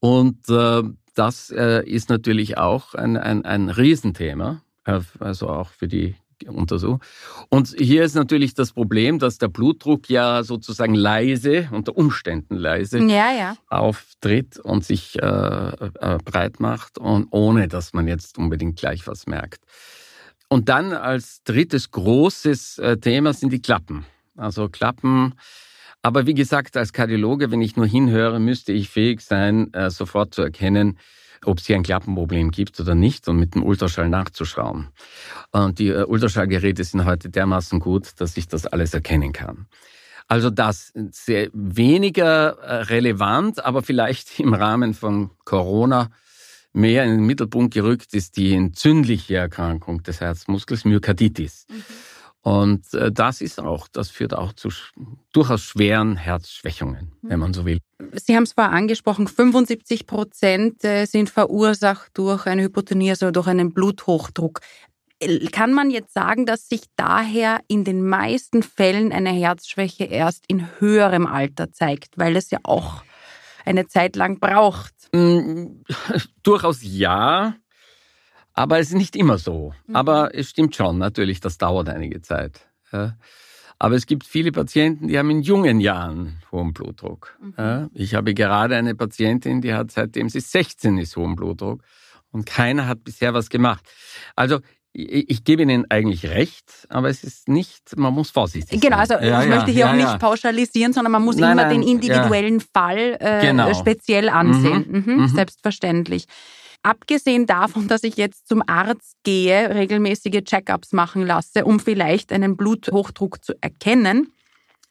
Und 0.00 0.48
äh, 0.48 0.82
das 1.14 1.50
äh, 1.50 1.86
ist 1.86 2.08
natürlich 2.08 2.56
auch 2.56 2.94
ein, 2.94 3.16
ein, 3.16 3.44
ein 3.44 3.68
Riesenthema, 3.68 4.62
äh, 4.84 5.00
also 5.20 5.48
auch 5.48 5.70
für 5.70 5.88
die 5.88 6.16
Untersuchung. 6.48 7.00
Und 7.50 7.74
hier 7.78 8.02
ist 8.02 8.14
natürlich 8.14 8.54
das 8.54 8.72
Problem, 8.72 9.20
dass 9.20 9.38
der 9.38 9.46
Blutdruck 9.48 10.08
ja 10.08 10.42
sozusagen 10.42 10.94
leise, 10.94 11.68
unter 11.70 11.96
Umständen 11.96 12.56
leise, 12.56 12.98
ja, 12.98 13.30
ja. 13.30 13.56
auftritt 13.68 14.58
und 14.58 14.84
sich 14.84 15.22
äh, 15.22 15.26
äh, 15.26 16.18
breit 16.24 16.58
macht, 16.58 16.98
und 16.98 17.28
ohne 17.30 17.68
dass 17.68 17.92
man 17.92 18.08
jetzt 18.08 18.38
unbedingt 18.38 18.76
gleich 18.76 19.06
was 19.06 19.26
merkt. 19.26 19.62
Und 20.52 20.68
dann 20.68 20.92
als 20.92 21.42
drittes 21.44 21.92
großes 21.92 22.76
äh, 22.76 22.98
Thema 22.98 23.32
sind 23.32 23.54
die 23.54 23.62
Klappen. 23.62 24.04
Also 24.36 24.68
Klappen. 24.68 25.32
Aber 26.02 26.26
wie 26.26 26.34
gesagt, 26.34 26.76
als 26.76 26.92
Kardiologe, 26.92 27.50
wenn 27.50 27.62
ich 27.62 27.76
nur 27.76 27.86
hinhöre, 27.86 28.38
müsste 28.38 28.70
ich 28.70 28.90
fähig 28.90 29.22
sein, 29.22 29.72
äh, 29.72 29.88
sofort 29.88 30.34
zu 30.34 30.42
erkennen, 30.42 30.98
ob 31.42 31.56
es 31.56 31.64
hier 31.64 31.76
ein 31.76 31.82
Klappenproblem 31.82 32.50
gibt 32.50 32.78
oder 32.80 32.94
nicht 32.94 33.28
und 33.28 33.38
mit 33.38 33.54
dem 33.54 33.62
Ultraschall 33.62 34.10
nachzuschauen. 34.10 34.88
Und 35.52 35.78
die 35.78 35.88
äh, 35.88 36.04
Ultraschallgeräte 36.04 36.84
sind 36.84 37.06
heute 37.06 37.30
dermaßen 37.30 37.80
gut, 37.80 38.10
dass 38.18 38.36
ich 38.36 38.46
das 38.46 38.66
alles 38.66 38.92
erkennen 38.92 39.32
kann. 39.32 39.68
Also 40.28 40.50
das 40.50 40.92
sehr 41.12 41.48
weniger 41.54 42.90
relevant, 42.90 43.64
aber 43.64 43.80
vielleicht 43.80 44.38
im 44.38 44.52
Rahmen 44.52 44.92
von 44.92 45.30
Corona 45.46 46.10
mehr 46.72 47.04
in 47.04 47.10
den 47.10 47.26
Mittelpunkt 47.26 47.74
gerückt 47.74 48.14
ist 48.14 48.36
die 48.36 48.54
entzündliche 48.54 49.36
Erkrankung 49.36 50.02
des 50.02 50.20
Herzmuskels, 50.20 50.84
Myokarditis. 50.84 51.66
Mhm. 51.68 51.84
Und 52.42 52.92
äh, 52.94 53.12
das 53.12 53.40
ist 53.40 53.60
auch, 53.60 53.86
das 53.86 54.10
führt 54.10 54.34
auch 54.34 54.52
zu 54.52 54.68
durchaus 55.32 55.62
schweren 55.62 56.16
Herzschwächungen, 56.16 57.12
wenn 57.22 57.38
man 57.38 57.54
so 57.54 57.64
will. 57.64 57.78
Sie 58.14 58.34
haben 58.34 58.42
es 58.42 58.52
vorher 58.52 58.72
angesprochen, 58.72 59.28
75 59.28 60.06
Prozent 60.06 60.84
äh, 60.84 61.04
sind 61.04 61.30
verursacht 61.30 62.10
durch 62.14 62.46
eine 62.46 62.62
Hypotonie, 62.62 63.10
also 63.10 63.30
durch 63.30 63.46
einen 63.46 63.72
Bluthochdruck. 63.72 64.60
Kann 65.52 65.72
man 65.72 65.90
jetzt 65.90 66.12
sagen, 66.12 66.44
dass 66.44 66.68
sich 66.68 66.82
daher 66.96 67.60
in 67.68 67.84
den 67.84 68.04
meisten 68.04 68.64
Fällen 68.64 69.12
eine 69.12 69.30
Herzschwäche 69.30 70.02
erst 70.02 70.44
in 70.48 70.66
höherem 70.80 71.26
Alter 71.26 71.70
zeigt, 71.70 72.18
weil 72.18 72.34
es 72.34 72.50
ja 72.50 72.58
auch 72.64 73.04
eine 73.64 73.86
Zeit 73.86 74.16
lang 74.16 74.40
braucht? 74.40 74.94
Mm, 75.12 75.82
durchaus 76.42 76.80
ja, 76.82 77.56
aber 78.54 78.78
es 78.78 78.88
ist 78.88 78.96
nicht 78.96 79.16
immer 79.16 79.38
so. 79.38 79.72
Mhm. 79.86 79.96
Aber 79.96 80.34
es 80.34 80.50
stimmt 80.50 80.76
schon, 80.76 80.98
natürlich, 80.98 81.40
das 81.40 81.58
dauert 81.58 81.88
einige 81.88 82.20
Zeit. 82.22 82.68
Ja. 82.92 83.16
Aber 83.78 83.96
es 83.96 84.06
gibt 84.06 84.24
viele 84.24 84.52
Patienten, 84.52 85.08
die 85.08 85.18
haben 85.18 85.30
in 85.30 85.42
jungen 85.42 85.80
Jahren 85.80 86.40
hohen 86.52 86.72
Blutdruck. 86.72 87.36
Mhm. 87.40 87.54
Ja. 87.58 87.88
Ich 87.94 88.14
habe 88.14 88.34
gerade 88.34 88.76
eine 88.76 88.94
Patientin, 88.94 89.60
die 89.60 89.74
hat 89.74 89.90
seitdem 89.90 90.28
sie 90.28 90.40
16 90.40 90.98
ist 90.98 91.16
hohen 91.16 91.34
Blutdruck 91.34 91.82
und 92.30 92.46
keiner 92.46 92.86
hat 92.86 93.04
bisher 93.04 93.34
was 93.34 93.48
gemacht. 93.48 93.84
Also 94.36 94.60
ich 94.94 95.44
gebe 95.44 95.62
Ihnen 95.62 95.90
eigentlich 95.90 96.26
recht, 96.26 96.86
aber 96.90 97.08
es 97.08 97.24
ist 97.24 97.48
nicht, 97.48 97.96
man 97.96 98.12
muss 98.12 98.30
vorsichtig 98.30 98.80
genau, 98.80 98.98
sein. 99.04 99.18
Genau, 99.20 99.20
also 99.20 99.26
ja, 99.26 99.42
ich 99.42 99.48
ja, 99.48 99.54
möchte 99.54 99.70
hier 99.70 99.80
ja, 99.80 99.90
auch 99.90 99.96
nicht 99.96 100.18
pauschalisieren, 100.18 100.92
sondern 100.92 101.12
man 101.12 101.22
muss 101.22 101.36
nein, 101.36 101.52
immer 101.52 101.62
nein, 101.62 101.80
den 101.80 101.88
individuellen 101.88 102.60
Fall 102.60 103.16
äh, 103.18 103.40
genau. 103.40 103.72
speziell 103.72 104.28
ansehen. 104.28 104.84
Mhm, 104.88 105.04
mhm, 105.04 105.20
mhm. 105.22 105.28
Selbstverständlich. 105.28 106.26
Abgesehen 106.82 107.46
davon, 107.46 107.88
dass 107.88 108.02
ich 108.02 108.16
jetzt 108.16 108.48
zum 108.48 108.62
Arzt 108.66 109.16
gehe, 109.22 109.74
regelmäßige 109.74 110.42
Checkups 110.44 110.92
machen 110.92 111.22
lasse, 111.22 111.64
um 111.64 111.80
vielleicht 111.80 112.32
einen 112.32 112.56
Bluthochdruck 112.56 113.42
zu 113.42 113.54
erkennen, 113.60 114.32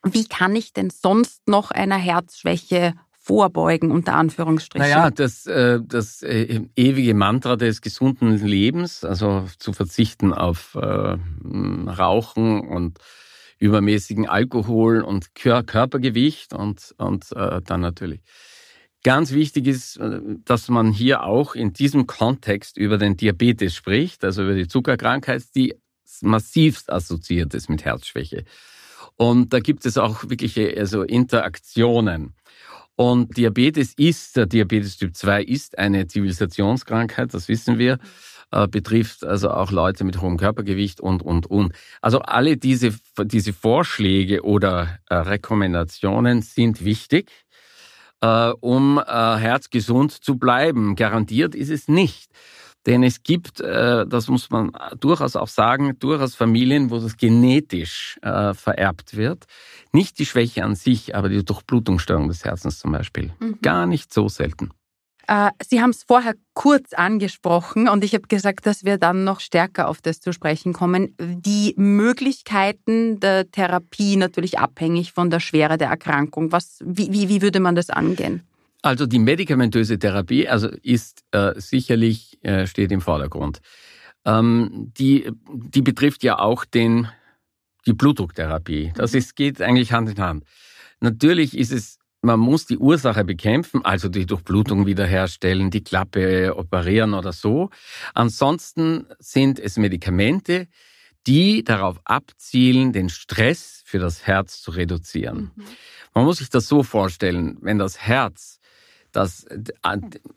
wie 0.04 0.26
kann 0.26 0.56
ich 0.56 0.74
denn 0.74 0.90
sonst 0.90 1.48
noch 1.48 1.70
einer 1.70 1.98
Herzschwäche 1.98 2.94
vorbeugen, 3.22 3.92
unter 3.92 4.16
Anführungsstrichen? 4.16 4.90
Naja, 4.90 5.12
das, 5.12 5.46
äh, 5.46 5.80
das 5.86 6.24
äh, 6.24 6.62
ewige 6.76 7.14
Mantra 7.14 7.56
des 7.56 7.82
gesunden 7.82 8.36
Lebens, 8.46 9.06
also 9.06 9.46
zu 9.60 9.74
verzichten 9.74 10.34
auf 10.34 10.76
äh, 10.76 10.80
Rauchen 10.80 12.62
und 12.62 12.98
übermäßigen 13.60 14.28
Alkohol 14.28 15.02
und 15.02 15.36
Körpergewicht 15.36 16.52
und, 16.52 16.96
und 16.98 17.28
dann 17.32 17.82
natürlich 17.82 18.22
Ganz 19.04 19.32
wichtig 19.32 19.66
ist, 19.66 20.00
dass 20.46 20.70
man 20.70 20.92
hier 20.92 21.24
auch 21.24 21.56
in 21.56 21.74
diesem 21.74 22.06
Kontext 22.06 22.78
über 22.78 23.00
den 23.00 23.18
Diabetes 23.18 23.74
spricht, 23.74 24.24
also 24.24 24.44
über 24.44 24.54
die 24.54 24.68
Zuckerkrankheit, 24.68 25.44
die 25.56 25.74
massivst 26.22 26.92
assoziiert 26.92 27.54
ist 27.56 27.68
mit 27.68 27.84
Herzschwäche. 27.84 28.46
Und 29.16 29.54
da 29.54 29.60
gibt 29.60 29.88
es 29.88 29.98
auch 29.98 30.24
wirkliche 30.24 30.76
also 30.78 31.02
Interaktionen. 31.02 32.36
Und 32.96 33.36
Diabetes 33.38 33.94
ist, 33.96 34.38
der 34.38 34.46
Diabetes 34.46 34.98
Typ 34.98 35.16
2 35.16 35.44
ist 35.44 35.78
eine 35.78 36.08
Zivilisationskrankheit, 36.08 37.34
das 37.34 37.48
wissen 37.48 37.80
wir, 37.80 37.98
äh, 38.52 38.68
betrifft 38.68 39.24
also 39.24 39.50
auch 39.50 39.72
Leute 39.72 40.04
mit 40.04 40.22
hohem 40.22 40.38
Körpergewicht 40.38 41.00
und, 41.02 41.24
und, 41.24 41.48
und. 41.48 41.74
Also 42.02 42.20
alle 42.20 42.58
diese, 42.58 42.94
diese 43.24 43.54
Vorschläge 43.54 44.44
oder 44.44 45.00
äh, 45.10 45.16
Rekommendationen 45.16 46.42
sind 46.42 46.84
wichtig 46.84 47.32
äh, 48.22 48.52
um 48.60 49.00
äh, 49.00 49.04
herzgesund 49.38 50.12
zu 50.12 50.38
bleiben. 50.38 50.96
Garantiert 50.96 51.56
ist 51.56 51.70
es 51.70 51.88
nicht. 51.88 52.32
Denn 52.86 53.04
es 53.04 53.22
gibt, 53.22 53.60
äh, 53.60 54.08
das 54.08 54.28
muss 54.28 54.50
man 54.50 54.72
durchaus 55.00 55.36
auch 55.36 55.48
sagen, 55.48 55.98
durchaus 56.00 56.36
Familien, 56.36 56.90
wo 56.90 57.00
das 57.00 57.18
genetisch 57.18 58.18
äh, 58.24 58.54
vererbt 58.54 59.16
wird. 59.16 59.46
Nicht 59.92 60.18
die 60.18 60.26
Schwäche 60.26 60.64
an 60.64 60.76
sich, 60.76 61.16
aber 61.16 61.30
die 61.30 61.46
Durchblutungsstörung 61.46 62.28
des 62.28 62.44
Herzens 62.44 62.80
zum 62.80 62.92
Beispiel. 62.92 63.34
Mhm. 63.40 63.60
Gar 63.62 63.86
nicht 63.86 64.12
so 64.12 64.28
selten. 64.30 64.72
Äh, 65.28 65.52
Sie 65.64 65.82
haben 65.82 65.92
es 65.92 66.04
vorher 66.04 66.34
kurz 66.54 66.94
angesprochen 66.94 67.88
und 67.88 68.04
ich 68.04 68.14
habe 68.14 68.28
gesagt, 68.28 68.66
dass 68.66 68.84
wir 68.84 68.98
dann 68.98 69.24
noch 69.24 69.40
stärker 69.40 69.88
auf 69.88 70.02
das 70.02 70.20
zu 70.20 70.34
sprechen 70.34 70.74
kommen. 70.74 71.16
Die 71.20 71.74
Möglichkeiten 71.78 73.20
der 73.20 73.50
Therapie 73.50 74.18
natürlich 74.18 74.60
abhängig 74.60 75.14
von 75.14 75.30
der 75.30 75.40
Schwere 75.40 75.78
der 75.78 75.90
Erkrankung. 75.90 76.52
Was, 76.52 76.80
wie, 76.84 77.14
wie, 77.14 77.30
wie 77.30 77.42
würde 77.42 77.60
man 77.60 77.76
das 77.76 77.90
angehen? 77.90 78.44
Also 78.82 79.06
die 79.06 79.20
medikamentöse 79.20 80.00
Therapie 80.00 80.48
also 80.48 80.70
ist 80.82 81.24
äh, 81.32 81.54
sicherlich, 81.60 82.40
äh, 82.44 82.66
steht 82.66 82.92
im 82.92 83.02
Vordergrund. 83.02 83.62
Ähm, 84.26 84.92
die, 84.98 85.32
die 85.52 85.82
betrifft 85.82 86.24
ja 86.24 86.40
auch 86.40 86.66
den, 86.66 87.08
die 87.86 87.94
Blutdrucktherapie. 87.94 88.94
Das 88.96 89.14
mhm. 89.14 89.20
ist, 89.20 89.36
geht 89.36 89.62
eigentlich 89.62 89.92
Hand 89.94 90.10
in 90.10 90.20
Hand. 90.20 90.46
Natürlich 91.00 91.58
ist 91.58 91.72
es 91.72 92.02
man 92.24 92.40
muss 92.40 92.68
die 92.68 92.78
Ursache 92.78 93.24
bekämpfen, 93.24 93.84
also 93.84 94.08
die 94.08 94.28
Durchblutung 94.28 94.86
wiederherstellen, 94.86 95.72
die 95.72 95.84
Klappe 95.84 96.56
operieren 96.56 97.16
oder 97.16 97.34
so. 97.34 97.72
Ansonsten 98.14 99.08
sind 99.18 99.60
es 99.60 99.78
Medikamente, 99.78 100.68
die 101.28 101.64
darauf 101.64 102.00
abzielen, 102.04 102.94
den 102.94 103.10
Stress 103.10 103.82
für 103.86 104.00
das 104.00 104.28
Herz 104.28 104.62
zu 104.62 104.72
reduzieren. 104.72 105.52
Mhm. 105.56 105.64
Man 106.14 106.26
muss 106.26 106.38
sich 106.38 106.50
das 106.50 106.68
so 106.68 106.84
vorstellen, 106.84 107.58
wenn 107.62 107.80
das 107.80 108.00
Herz 108.00 108.60
das 109.12 109.46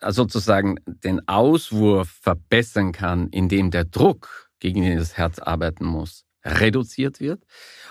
sozusagen 0.08 0.76
den 0.86 1.26
Auswurf 1.28 2.08
verbessern 2.08 2.92
kann, 2.92 3.28
indem 3.28 3.70
der 3.70 3.84
Druck, 3.84 4.50
gegen 4.58 4.82
den 4.82 4.98
das 4.98 5.16
Herz 5.16 5.38
arbeiten 5.38 5.84
muss, 5.84 6.24
reduziert 6.44 7.20
wird 7.20 7.44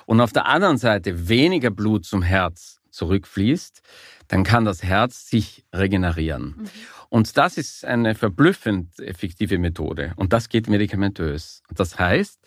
und 0.05 0.21
auf 0.21 0.33
der 0.33 0.45
anderen 0.45 0.77
Seite 0.77 1.27
weniger 1.27 1.71
Blut 1.71 2.05
zum 2.05 2.21
Herz 2.21 2.79
zurückfließt, 2.91 3.81
dann 4.27 4.43
kann 4.43 4.65
das 4.65 4.83
Herz 4.83 5.27
sich 5.27 5.65
regenerieren. 5.73 6.55
Mhm. 6.57 6.69
Und 7.09 7.37
das 7.37 7.57
ist 7.57 7.85
eine 7.85 8.15
verblüffend 8.15 8.99
effektive 8.99 9.57
Methode. 9.57 10.13
Und 10.15 10.33
das 10.33 10.49
geht 10.49 10.67
medikamentös. 10.67 11.61
Das 11.73 11.99
heißt, 11.99 12.39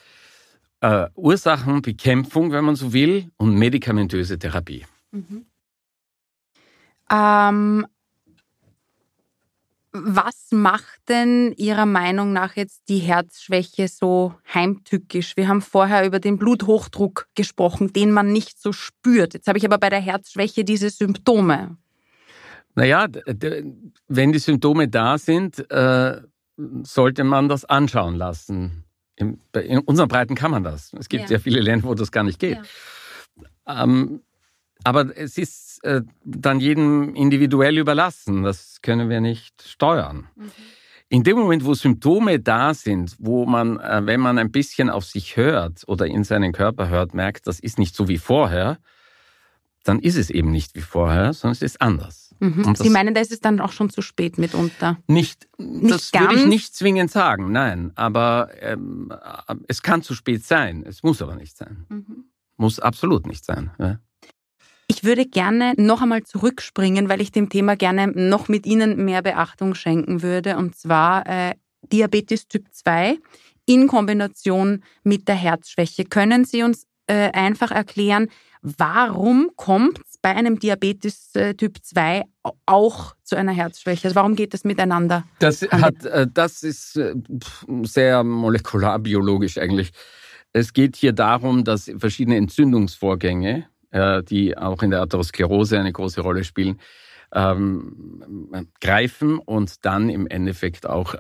äh, 0.81 1.09
Ursachenbekämpfung, 1.14 2.52
wenn 2.52 2.64
man 2.64 2.76
so 2.76 2.93
will, 2.93 3.31
und 3.37 3.55
medikamentöse 3.55 4.38
Therapie. 4.38 4.85
Mhm. 5.11 5.47
Ähm, 7.11 7.87
was 10.05 10.49
macht 10.50 11.09
denn 11.09 11.53
Ihrer 11.57 11.87
Meinung 11.87 12.33
nach 12.33 12.57
jetzt 12.57 12.88
die 12.88 12.99
Herzschwäche 12.99 13.88
so 13.88 14.35
heimtückisch? 14.53 15.37
Wir 15.37 15.49
haben 15.49 15.62
vorher 15.62 16.07
über 16.07 16.21
den 16.21 16.38
Bluthochdruck 16.38 17.29
gesprochen, 17.35 17.93
den 17.93 18.12
man 18.12 18.33
nicht 18.33 18.61
so 18.61 18.73
spürt. 18.73 19.35
Jetzt 19.35 19.49
habe 19.49 19.59
ich 19.59 19.65
aber 19.65 19.79
bei 19.79 19.91
der 19.91 20.00
Herzschwäche 20.00 20.65
diese 20.65 20.91
Symptome. 20.91 21.76
Naja, 22.75 23.07
wenn 24.09 24.33
die 24.33 24.38
Symptome 24.38 24.88
da 24.88 25.17
sind, 25.17 25.71
äh, 25.71 26.21
sollte 26.83 27.25
man 27.25 27.49
das 27.49 27.65
anschauen 27.65 28.17
lassen. 28.17 28.85
In, 29.17 29.38
unseren 29.87 30.09
Breiten 30.09 30.35
kann 30.35 30.50
man 30.50 30.62
das. 30.62 30.93
Es 30.93 31.09
gibt 31.09 31.31
ja, 31.31 31.37
ja 31.37 31.38
viele 31.38 31.61
Länder, 31.61 31.88
wo 31.88 31.95
das 31.95 32.12
gar 32.12 32.23
nicht 32.23 32.38
geht. 32.38 32.59
Ja. 33.67 33.85
Ähm, 33.85 34.21
aber 34.87 35.16
es 35.16 35.37
ist 35.37 35.83
äh, 35.83 36.02
dann 36.25 36.61
jedem 36.61 37.12
individuell 37.16 37.76
überlassen. 37.76 38.45
Das 38.45 38.81
können 38.83 39.11
wir 39.11 39.21
nicht 39.21 39.61
steuern. 39.66 40.28
Mhm. 40.37 40.52
In 41.09 41.25
dem 41.25 41.38
Moment, 41.38 41.64
wo 41.64 41.75
Symptome 41.75 42.38
da 42.38 42.73
sind, 42.73 43.16
wo 43.19 43.47
man, 43.47 43.81
äh, 43.81 44.02
wenn 44.05 44.21
man 44.21 44.38
ein 44.38 44.52
bisschen 44.52 44.88
auf 44.88 45.05
sich 45.05 45.37
hört 45.37 45.83
oder 45.88 46.07
in 46.07 46.23
seinen 46.23 46.52
Körper 46.52 46.88
hört, 46.88 47.14
merkt, 47.14 47.49
das 47.49 47.59
ist 47.59 47.81
nicht 47.81 47.97
so 47.97 48.07
wie 48.07 48.19
vorher, 48.19 48.78
dann 49.83 49.99
ist 49.99 50.16
es 50.16 50.31
eben 50.31 50.52
nicht 50.52 50.76
wie 50.76 50.83
vorher, 50.83 51.33
sondern 51.33 51.55
es 51.55 51.62
ist 51.62 51.81
anders. 51.81 52.33
Mhm. 52.38 52.76
Sie 52.76 52.90
meinen, 52.90 53.12
da 53.12 53.21
ist 53.21 53.33
es 53.33 53.40
dann 53.40 53.61
auch 53.61 53.73
schon 53.73 53.90
zu 53.90 54.02
spät 54.02 54.38
mitunter? 54.38 54.99
Nicht, 55.09 55.49
nicht 55.59 55.93
das 55.93 56.12
ganz? 56.12 56.31
würde 56.31 56.43
ich 56.43 56.47
nicht 56.47 56.76
zwingend 56.76 57.11
sagen, 57.11 57.50
nein. 57.50 57.90
Aber 57.97 58.50
ähm, 58.61 59.12
es 59.66 59.83
kann 59.83 60.02
zu 60.02 60.14
spät 60.14 60.45
sein. 60.45 60.85
Es 60.87 61.02
muss 61.02 61.23
aber 61.23 61.35
nicht 61.35 61.57
sein. 61.57 61.87
Mhm. 61.88 62.25
Muss 62.57 62.78
absolut 62.78 63.26
nicht 63.26 63.45
sein. 63.45 63.73
Ja. 63.78 63.99
Ich 64.97 65.05
würde 65.05 65.26
gerne 65.26 65.75
noch 65.76 66.00
einmal 66.00 66.23
zurückspringen, 66.23 67.11
weil 67.11 67.21
ich 67.21 67.31
dem 67.31 67.50
Thema 67.50 67.76
gerne 67.76 68.07
noch 68.07 68.49
mit 68.49 68.65
Ihnen 68.65 69.05
mehr 69.05 69.21
Beachtung 69.21 69.75
schenken 69.75 70.23
würde. 70.23 70.57
Und 70.57 70.75
zwar 70.75 71.26
äh, 71.26 71.53
Diabetes 71.93 72.49
Typ 72.49 72.65
2 72.73 73.19
in 73.67 73.88
Kombination 73.88 74.83
mit 75.05 75.29
der 75.29 75.35
Herzschwäche. 75.35 76.07
Können 76.07 76.47
Sie 76.47 76.62
uns 76.62 76.87
äh, 77.09 77.31
einfach 77.33 77.73
erklären, 77.73 78.29
warum 78.62 79.50
kommt 79.57 79.99
es 79.99 80.17
bei 80.17 80.35
einem 80.35 80.59
Diabetes 80.59 81.35
äh, 81.35 81.53
Typ 81.55 81.76
2 81.83 82.23
auch 82.65 83.15
zu 83.23 83.37
einer 83.37 83.53
Herzschwäche? 83.53 84.09
Also 84.09 84.15
warum 84.15 84.35
geht 84.35 84.55
das 84.55 84.65
miteinander? 84.65 85.25
Das, 85.41 85.61
hat, 85.61 86.07
äh, 86.07 86.26
das 86.33 86.62
ist 86.62 86.97
äh, 86.97 87.15
sehr 87.83 88.25
molekularbiologisch 88.25 89.59
eigentlich. 89.59 89.93
Es 90.55 90.73
geht 90.73 90.97
hier 90.97 91.12
darum, 91.12 91.65
dass 91.65 91.93
verschiedene 91.99 92.38
Entzündungsvorgänge, 92.38 93.67
die 94.23 94.57
auch 94.57 94.83
in 94.83 94.91
der 94.91 95.03
Atherosklerose 95.03 95.79
eine 95.79 95.93
große 95.93 96.21
Rolle 96.21 96.45
spielen, 96.45 96.81
ähm, 97.33 98.69
greifen 98.81 99.38
und 99.38 99.85
dann 99.85 100.09
im 100.09 100.26
Endeffekt 100.26 100.87
auch 100.87 101.15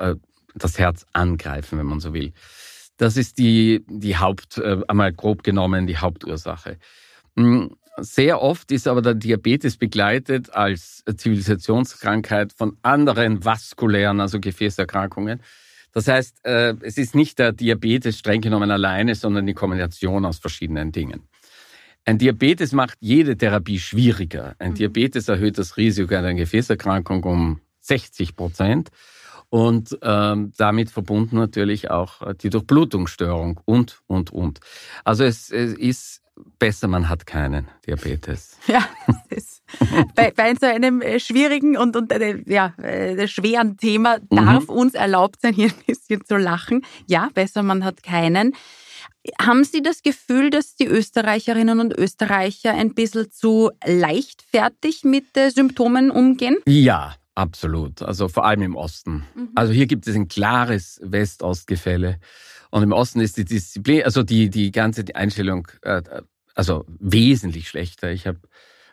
das 0.54 0.78
Herz 0.78 1.04
angreifen, 1.12 1.78
wenn 1.78 1.86
man 1.86 2.00
so 2.00 2.14
will. 2.14 2.32
Das 2.96 3.16
ist 3.16 3.38
die, 3.38 3.84
die 3.88 4.16
Haupt, 4.16 4.62
einmal 4.88 5.12
grob 5.12 5.42
genommen, 5.42 5.86
die 5.86 5.98
Hauptursache. 5.98 6.78
Hm, 7.36 7.76
sehr 7.98 8.42
oft 8.42 8.70
ist 8.72 8.86
aber 8.88 9.02
der 9.02 9.14
Diabetes 9.14 9.76
begleitet 9.76 10.54
als 10.54 11.02
Zivilisationskrankheit 11.16 12.52
von 12.52 12.76
anderen 12.82 13.44
vaskulären, 13.44 14.20
also 14.20 14.38
Gefäßerkrankungen. 14.38 15.40
Das 15.92 16.08
heißt, 16.08 16.44
äh, 16.44 16.74
es 16.82 16.98
ist 16.98 17.14
nicht 17.14 17.38
der 17.38 17.52
Diabetes 17.52 18.18
streng 18.18 18.42
genommen 18.42 18.70
alleine, 18.70 19.14
sondern 19.14 19.46
die 19.46 19.54
Kombination 19.54 20.26
aus 20.26 20.38
verschiedenen 20.38 20.92
Dingen. 20.92 21.22
Ein 22.06 22.18
Diabetes 22.18 22.72
macht 22.72 22.98
jede 23.00 23.36
Therapie 23.36 23.80
schwieriger. 23.80 24.54
Ein 24.58 24.70
mhm. 24.70 24.74
Diabetes 24.76 25.28
erhöht 25.28 25.58
das 25.58 25.76
Risiko 25.76 26.14
einer 26.14 26.34
Gefäßerkrankung 26.34 27.24
um 27.24 27.60
60 27.80 28.36
Prozent 28.36 28.90
und 29.50 29.98
ähm, 30.02 30.52
damit 30.56 30.90
verbunden 30.90 31.36
natürlich 31.36 31.90
auch 31.90 32.32
die 32.34 32.50
Durchblutungsstörung 32.50 33.60
und, 33.64 34.00
und, 34.06 34.32
und. 34.32 34.60
Also 35.04 35.24
es, 35.24 35.50
es 35.50 35.74
ist 35.74 36.22
besser, 36.58 36.88
man 36.88 37.08
hat 37.08 37.26
keinen 37.26 37.68
Diabetes. 37.86 38.56
Ja, 38.66 38.84
ist 39.28 39.62
bei, 40.14 40.30
bei 40.30 40.54
so 40.54 40.66
einem 40.66 41.00
äh, 41.00 41.18
schwierigen 41.18 41.76
und, 41.76 41.96
und 41.96 42.12
äh, 42.12 42.42
ja, 42.46 42.74
äh, 42.78 43.26
schweren 43.26 43.76
Thema 43.76 44.18
darf 44.30 44.64
mhm. 44.64 44.74
uns 44.74 44.94
erlaubt 44.94 45.40
sein, 45.40 45.54
hier 45.54 45.68
ein 45.68 45.84
bisschen 45.86 46.24
zu 46.24 46.36
lachen. 46.36 46.84
Ja, 47.06 47.30
besser, 47.34 47.62
man 47.62 47.84
hat 47.84 48.02
keinen. 48.02 48.54
Haben 49.40 49.64
Sie 49.64 49.82
das 49.82 50.02
Gefühl, 50.02 50.50
dass 50.50 50.76
die 50.76 50.86
Österreicherinnen 50.86 51.80
und 51.80 51.96
Österreicher 51.96 52.74
ein 52.74 52.94
bisschen 52.94 53.30
zu 53.30 53.70
leichtfertig 53.84 55.04
mit 55.04 55.26
Symptomen 55.54 56.10
umgehen? 56.10 56.56
Ja, 56.66 57.14
absolut. 57.34 58.02
Also 58.02 58.28
vor 58.28 58.44
allem 58.44 58.62
im 58.62 58.76
Osten. 58.76 59.24
Mhm. 59.34 59.48
Also 59.54 59.72
hier 59.72 59.86
gibt 59.86 60.06
es 60.06 60.14
ein 60.14 60.28
klares 60.28 61.00
West-Ost-Gefälle. 61.02 62.18
Und 62.70 62.82
im 62.82 62.92
Osten 62.92 63.20
ist 63.20 63.36
die 63.36 63.44
Disziplin, 63.44 64.02
also 64.02 64.22
die, 64.22 64.50
die 64.50 64.70
ganze 64.70 65.04
Einstellung, 65.14 65.68
äh, 65.82 66.02
also 66.54 66.84
wesentlich 66.98 67.68
schlechter. 67.68 68.10
Ich 68.10 68.26
habe 68.26 68.40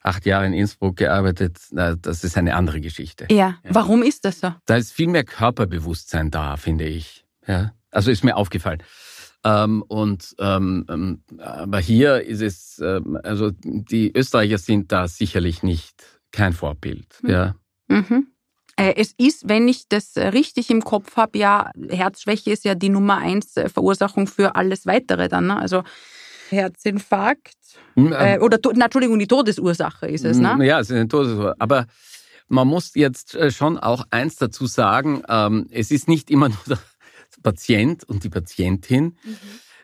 acht 0.04 0.26
Jahre 0.26 0.46
in 0.46 0.54
Innsbruck 0.54 0.98
gearbeitet. 0.98 1.58
Das 1.72 2.24
ist 2.24 2.38
eine 2.38 2.56
andere 2.56 2.82
Geschichte. 2.82 3.28
Ja. 3.32 3.38
ja. 3.38 3.58
Warum 3.70 4.04
ist 4.04 4.26
das 4.26 4.42
so? 4.42 4.54
Da 4.66 4.76
ist 4.76 4.92
viel 4.92 5.08
mehr 5.08 5.24
Körperbewusstsein 5.24 6.30
da, 6.30 6.58
finde 6.58 6.86
ich. 6.86 7.26
Ja. 7.48 7.74
Also 7.90 8.12
ist 8.12 8.24
mir 8.24 8.36
aufgefallen. 8.36 8.84
Ähm, 9.44 9.84
und 9.88 10.36
ähm, 10.40 10.86
ähm 10.90 11.24
aber 11.38 11.80
hier 11.80 12.22
ist 12.22 12.42
es, 12.42 12.80
ähm, 12.80 13.18
also 13.24 13.52
die 13.64 14.12
Österreicher 14.16 14.58
sind 14.58 14.92
da 14.92 15.08
sicherlich 15.08 15.64
nicht 15.64 16.22
kein 16.32 16.54
Vorbild. 16.54 17.08
Mhm. 17.22 17.30
Ja. 17.30 17.56
Mhm. 17.88 18.28
Äh, 18.76 18.94
es 18.98 19.14
ist, 19.18 19.48
wenn 19.48 19.68
ich 19.68 19.88
das 19.88 20.18
richtig 20.18 20.70
im 20.70 20.84
Kopf 20.84 21.16
habe, 21.16 21.38
ja, 21.38 21.72
Herzschwäche 21.90 22.52
ist 22.52 22.66
ja 22.66 22.76
die 22.76 22.90
Nummer 22.90 23.18
eins 23.18 23.56
äh, 23.58 23.70
Verursachung 23.70 24.28
für 24.28 24.56
alles 24.56 24.86
weitere 24.86 25.28
dann. 25.30 25.48
Ne? 25.48 25.58
Also 25.58 25.84
Herzinfarkt 26.50 27.56
hm, 27.96 28.12
äh, 28.12 28.36
ähm, 28.36 28.42
oder, 28.42 28.60
na, 28.76 28.86
Entschuldigung, 28.86 29.20
die 29.20 29.28
Todesursache 29.28 30.08
ist 30.08 30.26
es, 30.26 30.38
ne? 30.38 30.58
Ja, 30.66 30.80
es 30.80 30.90
ist 30.90 30.96
eine 30.96 31.08
Todesursache. 31.08 31.56
Aber 31.60 31.86
man 32.48 32.68
muss 32.68 32.96
jetzt 32.96 33.36
äh, 33.36 33.52
schon 33.52 33.78
auch 33.78 34.06
eins 34.12 34.36
dazu 34.36 34.66
sagen, 34.66 35.24
ähm, 35.28 35.68
es 35.72 35.92
ist 35.92 36.08
nicht 36.08 36.30
immer 36.30 36.50
nur 36.50 36.58
Patient 37.44 38.04
und 38.06 38.24
die 38.24 38.30
Patientin, 38.30 39.18
mhm. 39.24 39.38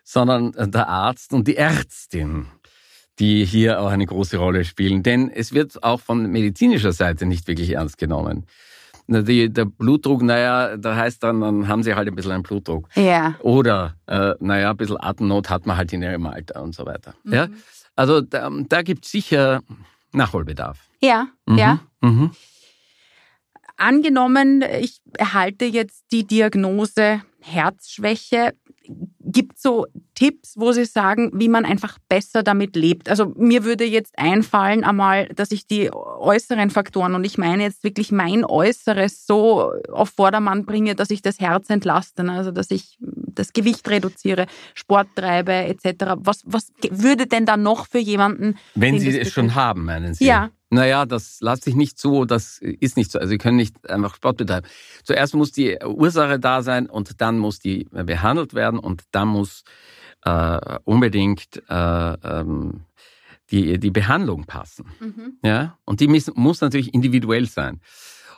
sondern 0.04 0.54
der 0.72 0.88
Arzt 0.88 1.34
und 1.34 1.48
die 1.48 1.58
Ärztin 1.58 2.48
die 3.20 3.46
hier 3.46 3.82
auch 3.82 3.90
eine 3.90 4.06
große 4.06 4.38
Rolle 4.38 4.64
spielen. 4.64 5.04
Denn 5.04 5.30
es 5.30 5.54
wird 5.54 5.84
auch 5.84 6.00
von 6.00 6.32
medizinischer 6.32 6.94
Seite 6.94 7.26
nicht 7.26 7.48
wirklich 7.48 7.72
ernst 7.72 7.98
genommen. 7.98 8.46
Die, 9.08 9.52
der 9.52 9.66
Blutdruck, 9.66 10.22
naja, 10.22 10.78
da 10.78 10.96
heißt 10.96 11.24
dann, 11.24 11.42
dann 11.42 11.68
haben 11.68 11.82
sie 11.82 11.96
halt 11.96 12.08
ein 12.08 12.16
bisschen 12.16 12.32
einen 12.32 12.44
Blutdruck. 12.44 12.88
Ja. 12.96 13.36
Oder, 13.40 13.96
äh, 14.06 14.36
naja, 14.40 14.70
ein 14.70 14.78
bisschen 14.78 15.00
Atemnot 15.00 15.50
hat 15.50 15.66
man 15.66 15.78
halt 15.78 15.92
in 15.94 16.04
ihrem 16.04 16.28
Alter 16.28 16.62
und 16.62 16.76
so 16.76 16.86
weiter. 16.86 17.16
Mhm. 17.24 17.34
Ja? 17.34 17.48
Also 17.96 18.22
da, 18.22 18.50
da 18.52 18.82
gibt 18.84 19.06
es 19.06 19.12
sicher 19.12 19.62
Nachholbedarf. 20.14 20.78
Ja, 21.02 21.28
mhm. 21.48 21.58
ja. 21.58 21.80
Mhm. 22.02 22.32
Angenommen, 23.78 24.64
ich 24.80 25.00
erhalte 25.18 25.66
jetzt 25.66 26.04
die 26.12 26.26
Diagnose 26.26 27.22
Herzschwäche. 27.42 28.54
Gibt 29.22 29.60
so 29.60 29.86
Tipps, 30.16 30.56
wo 30.58 30.72
Sie 30.72 30.86
sagen, 30.86 31.32
wie 31.34 31.48
man 31.48 31.64
einfach 31.64 31.98
besser 32.10 32.42
damit 32.42 32.76
lebt? 32.76 33.08
Also 33.08 33.34
mir 33.38 33.64
würde 33.64 33.86
jetzt 33.86 34.18
einfallen 34.18 34.84
einmal, 34.84 35.28
dass 35.28 35.52
ich 35.52 35.68
die 35.68 35.92
äußeren 35.94 36.72
Faktoren 36.72 37.14
und 37.14 37.24
ich 37.24 37.38
meine 37.38 37.64
jetzt 37.64 37.84
wirklich 37.84 38.12
mein 38.12 38.44
Äußeres 38.44 39.28
so 39.28 39.72
auf 39.92 40.10
Vordermann 40.10 40.66
bringe, 40.66 40.96
dass 40.96 41.12
ich 41.12 41.22
das 41.22 41.40
Herz 41.40 41.70
entlaste, 41.70 42.24
ne? 42.24 42.34
also 42.34 42.52
dass 42.52 42.72
ich 42.72 42.98
das 43.00 43.54
Gewicht 43.54 43.88
reduziere, 43.90 44.48
Sport 44.74 45.10
treibe 45.16 45.54
etc. 45.54 46.16
Was, 46.18 46.42
was 46.46 46.72
würde 46.90 47.28
denn 47.28 47.46
da 47.46 47.56
noch 47.56 47.88
für 47.88 48.00
jemanden? 48.00 48.58
Wenn 48.76 49.00
Sie 49.00 49.18
es 49.18 49.32
schon 49.32 49.56
haben, 49.56 49.86
meinen 49.86 50.16
Sie? 50.16 50.26
Ja. 50.26 50.50
Naja, 50.70 51.06
das 51.06 51.42
lässt 51.42 51.64
sich 51.64 51.76
nicht 51.76 51.98
so, 51.98 52.26
das 52.26 52.60
ist 52.60 52.96
nicht 52.96 53.12
so. 53.12 53.20
Also 53.20 53.30
Sie 53.30 53.40
können 53.40 53.58
nicht 53.58 53.90
einfach 53.90 54.16
Sport 54.16 54.38
betreiben. 54.38 54.68
Zuerst 55.04 55.34
muss 55.34 55.52
die 55.52 55.80
Ursache 55.84 56.40
da 56.40 56.62
sein 56.62 56.88
und 56.88 57.22
dann 57.22 57.40
muss 57.40 57.60
die 57.60 57.88
behandelt 57.92 58.54
werden 58.54 58.80
und 58.80 59.04
dann 59.12 59.30
muss 59.30 59.64
äh, 60.26 60.80
unbedingt 60.84 61.64
äh, 61.70 62.14
ähm, 62.14 62.82
die, 63.52 63.80
die 63.80 63.92
Behandlung 63.92 64.46
passen. 64.46 64.86
Mhm. 65.00 65.40
Ja? 65.44 65.78
Und 65.86 66.02
die 66.02 66.08
muss, 66.08 66.32
muss 66.36 66.62
natürlich 66.62 66.94
individuell 66.94 67.48
sein. 67.48 67.82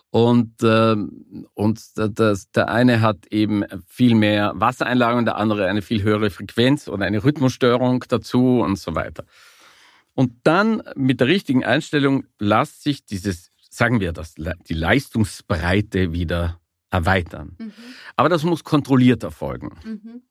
Und, 0.10 0.62
äh, 0.62 0.96
und 1.54 1.82
das, 1.96 2.52
der 2.52 2.70
eine 2.70 3.02
hat 3.02 3.28
eben 3.28 3.64
viel 3.88 4.14
mehr 4.14 4.52
Wassereinlagerung, 4.56 5.26
der 5.26 5.38
andere 5.38 5.68
eine 5.68 5.82
viel 5.82 6.04
höhere 6.04 6.30
Frequenz 6.30 6.90
oder 6.90 7.06
eine 7.06 7.24
Rhythmusstörung 7.24 8.04
dazu 8.10 8.60
und 8.60 8.78
so 8.78 8.94
weiter. 8.94 9.24
Und 10.14 10.34
dann 10.44 10.84
mit 10.96 11.20
der 11.20 11.28
richtigen 11.28 11.64
Einstellung 11.64 12.26
lässt 12.40 12.84
sich 12.84 13.06
dieses, 13.06 13.50
sagen 13.70 14.00
wir 14.00 14.12
das, 14.12 14.36
die 14.36 14.74
Leistungsbreite 14.74 16.12
wieder 16.12 16.60
erweitern. 16.90 17.56
Mhm. 17.58 17.74
Aber 18.16 18.30
das 18.30 18.44
muss 18.44 18.64
kontrolliert 18.64 19.24
erfolgen. 19.24 19.78
Mhm. 19.84 20.22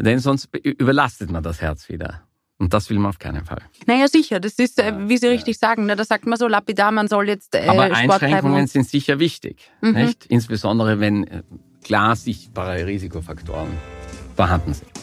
Denn 0.00 0.18
sonst 0.18 0.48
überlastet 0.62 1.30
man 1.30 1.42
das 1.42 1.60
Herz 1.60 1.88
wieder. 1.88 2.28
Und 2.58 2.74
das 2.74 2.90
will 2.90 2.98
man 2.98 3.10
auf 3.10 3.20
keinen 3.20 3.44
Fall. 3.44 3.62
Naja, 3.86 4.08
sicher. 4.08 4.40
Das 4.40 4.54
ist, 4.54 4.80
äh, 4.80 4.92
wie 5.08 5.16
Sie 5.16 5.28
richtig 5.28 5.58
sagen, 5.58 5.86
ne, 5.86 5.94
da 5.94 6.04
sagt 6.04 6.26
man 6.26 6.36
so 6.36 6.48
lapidar, 6.48 6.90
man 6.90 7.06
soll 7.06 7.28
jetzt 7.28 7.54
äh, 7.54 7.66
Aber 7.68 7.86
Sport 7.94 8.22
Einschränkungen 8.22 8.66
sind 8.66 8.88
sicher 8.88 9.20
wichtig. 9.20 9.70
Mhm. 9.80 9.92
Nicht? 9.92 10.26
Insbesondere, 10.26 10.98
wenn 10.98 11.24
äh, 11.24 11.42
klar 11.84 12.16
sichtbare 12.16 12.84
Risikofaktoren 12.84 13.70
vorhanden 14.34 14.74
sind. 14.74 14.97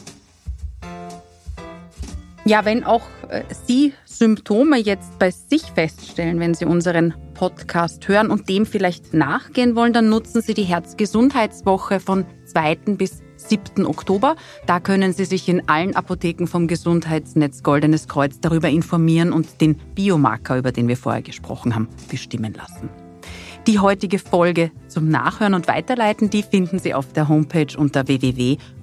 Ja, 2.47 2.63
wenn 2.63 2.83
auch 2.83 3.01
äh, 3.29 3.41
Sie 3.65 3.93
Symptome 4.05 4.77
jetzt 4.77 5.17
bei 5.17 5.31
sich 5.31 5.63
feststellen, 5.63 6.39
wenn 6.39 6.53
Sie 6.53 6.65
unseren 6.65 7.15
Podcast 7.33 8.07
hören 8.07 8.29
und 8.29 8.47
dem 8.49 8.67
vielleicht 8.67 9.15
nachgehen 9.15 9.75
wollen, 9.75 9.93
dann 9.93 10.09
nutzen 10.09 10.43
Sie 10.43 10.53
die 10.53 10.61
Herzgesundheitswoche 10.61 11.99
von 11.99 12.23
2. 12.45 12.75
bis 12.97 13.23
7. 13.37 13.87
Oktober. 13.87 14.35
Da 14.67 14.79
können 14.79 15.11
Sie 15.11 15.25
sich 15.25 15.49
in 15.49 15.67
allen 15.67 15.95
Apotheken 15.95 16.45
vom 16.45 16.67
Gesundheitsnetz 16.67 17.63
Goldenes 17.63 18.07
Kreuz 18.07 18.39
darüber 18.39 18.69
informieren 18.69 19.33
und 19.33 19.59
den 19.59 19.73
Biomarker, 19.95 20.59
über 20.59 20.71
den 20.71 20.87
wir 20.87 20.97
vorher 20.97 21.23
gesprochen 21.23 21.73
haben, 21.73 21.89
bestimmen 22.11 22.53
lassen. 22.53 22.89
Die 23.65 23.79
heutige 23.79 24.19
Folge 24.19 24.69
zum 24.87 25.09
Nachhören 25.09 25.55
und 25.55 25.67
Weiterleiten, 25.67 26.29
die 26.29 26.43
finden 26.43 26.77
Sie 26.77 26.93
auf 26.93 27.11
der 27.11 27.27
Homepage 27.27 27.75
unter 27.75 28.07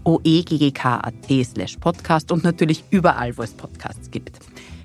www.oeggk.at 0.05 1.47
slash 1.47 1.77
podcast 1.79 2.33
und 2.33 2.45
natürlich 2.45 2.85
überall, 2.91 3.37
wo 3.37 3.43
es 3.43 3.53
Podcasts 3.53 4.11
gibt. 4.11 4.39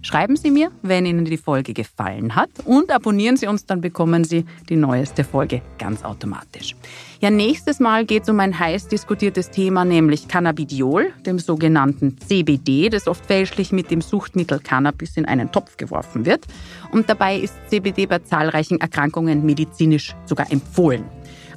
Schreiben 0.03 0.37
Sie 0.37 0.51
mir, 0.51 0.71
wenn 0.83 1.05
Ihnen 1.05 1.25
die 1.25 1.37
Folge 1.37 1.73
gefallen 1.73 2.35
hat 2.35 2.49
und 2.63 2.91
abonnieren 2.91 3.35
Sie 3.35 3.47
uns, 3.47 3.65
dann 3.65 3.81
bekommen 3.81 4.23
Sie 4.23 4.45
die 4.69 4.75
neueste 4.75 5.23
Folge 5.23 5.61
ganz 5.79 6.05
automatisch. 6.05 6.75
Ja, 7.19 7.29
nächstes 7.29 7.79
Mal 7.79 8.05
geht 8.05 8.23
es 8.23 8.29
um 8.29 8.39
ein 8.39 8.57
heiß 8.57 8.87
diskutiertes 8.87 9.49
Thema, 9.49 9.83
nämlich 9.83 10.27
Cannabidiol, 10.27 11.11
dem 11.25 11.39
sogenannten 11.39 12.17
CBD, 12.19 12.89
das 12.89 13.07
oft 13.07 13.25
fälschlich 13.25 13.71
mit 13.71 13.91
dem 13.91 14.01
Suchtmittel 14.01 14.59
Cannabis 14.59 15.17
in 15.17 15.25
einen 15.25 15.51
Topf 15.51 15.75
geworfen 15.75 16.25
wird. 16.25 16.45
Und 16.91 17.09
dabei 17.09 17.37
ist 17.37 17.55
CBD 17.67 18.05
bei 18.05 18.19
zahlreichen 18.19 18.79
Erkrankungen 18.79 19.45
medizinisch 19.45 20.15
sogar 20.25 20.49
empfohlen. 20.51 21.03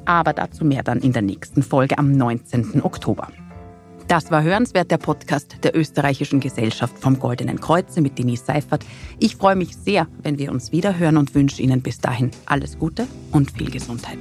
Aber 0.06 0.32
dazu 0.32 0.64
mehr 0.64 0.82
dann 0.82 1.00
in 1.00 1.12
der 1.12 1.22
nächsten 1.22 1.62
Folge 1.62 1.98
am 1.98 2.10
19. 2.10 2.82
Oktober. 2.82 3.28
Das 4.10 4.28
war 4.32 4.42
Hörenswert, 4.42 4.90
der 4.90 4.98
Podcast 4.98 5.58
der 5.62 5.76
Österreichischen 5.76 6.40
Gesellschaft 6.40 6.98
vom 6.98 7.20
Goldenen 7.20 7.60
Kreuze 7.60 8.00
mit 8.00 8.18
Denise 8.18 8.44
Seifert. 8.44 8.84
Ich 9.20 9.36
freue 9.36 9.54
mich 9.54 9.76
sehr, 9.76 10.08
wenn 10.24 10.36
wir 10.36 10.50
uns 10.50 10.72
wieder 10.72 10.98
hören 10.98 11.16
und 11.16 11.32
wünsche 11.36 11.62
Ihnen 11.62 11.80
bis 11.80 12.00
dahin 12.00 12.32
alles 12.44 12.76
Gute 12.76 13.06
und 13.30 13.52
viel 13.52 13.70
Gesundheit. 13.70 14.18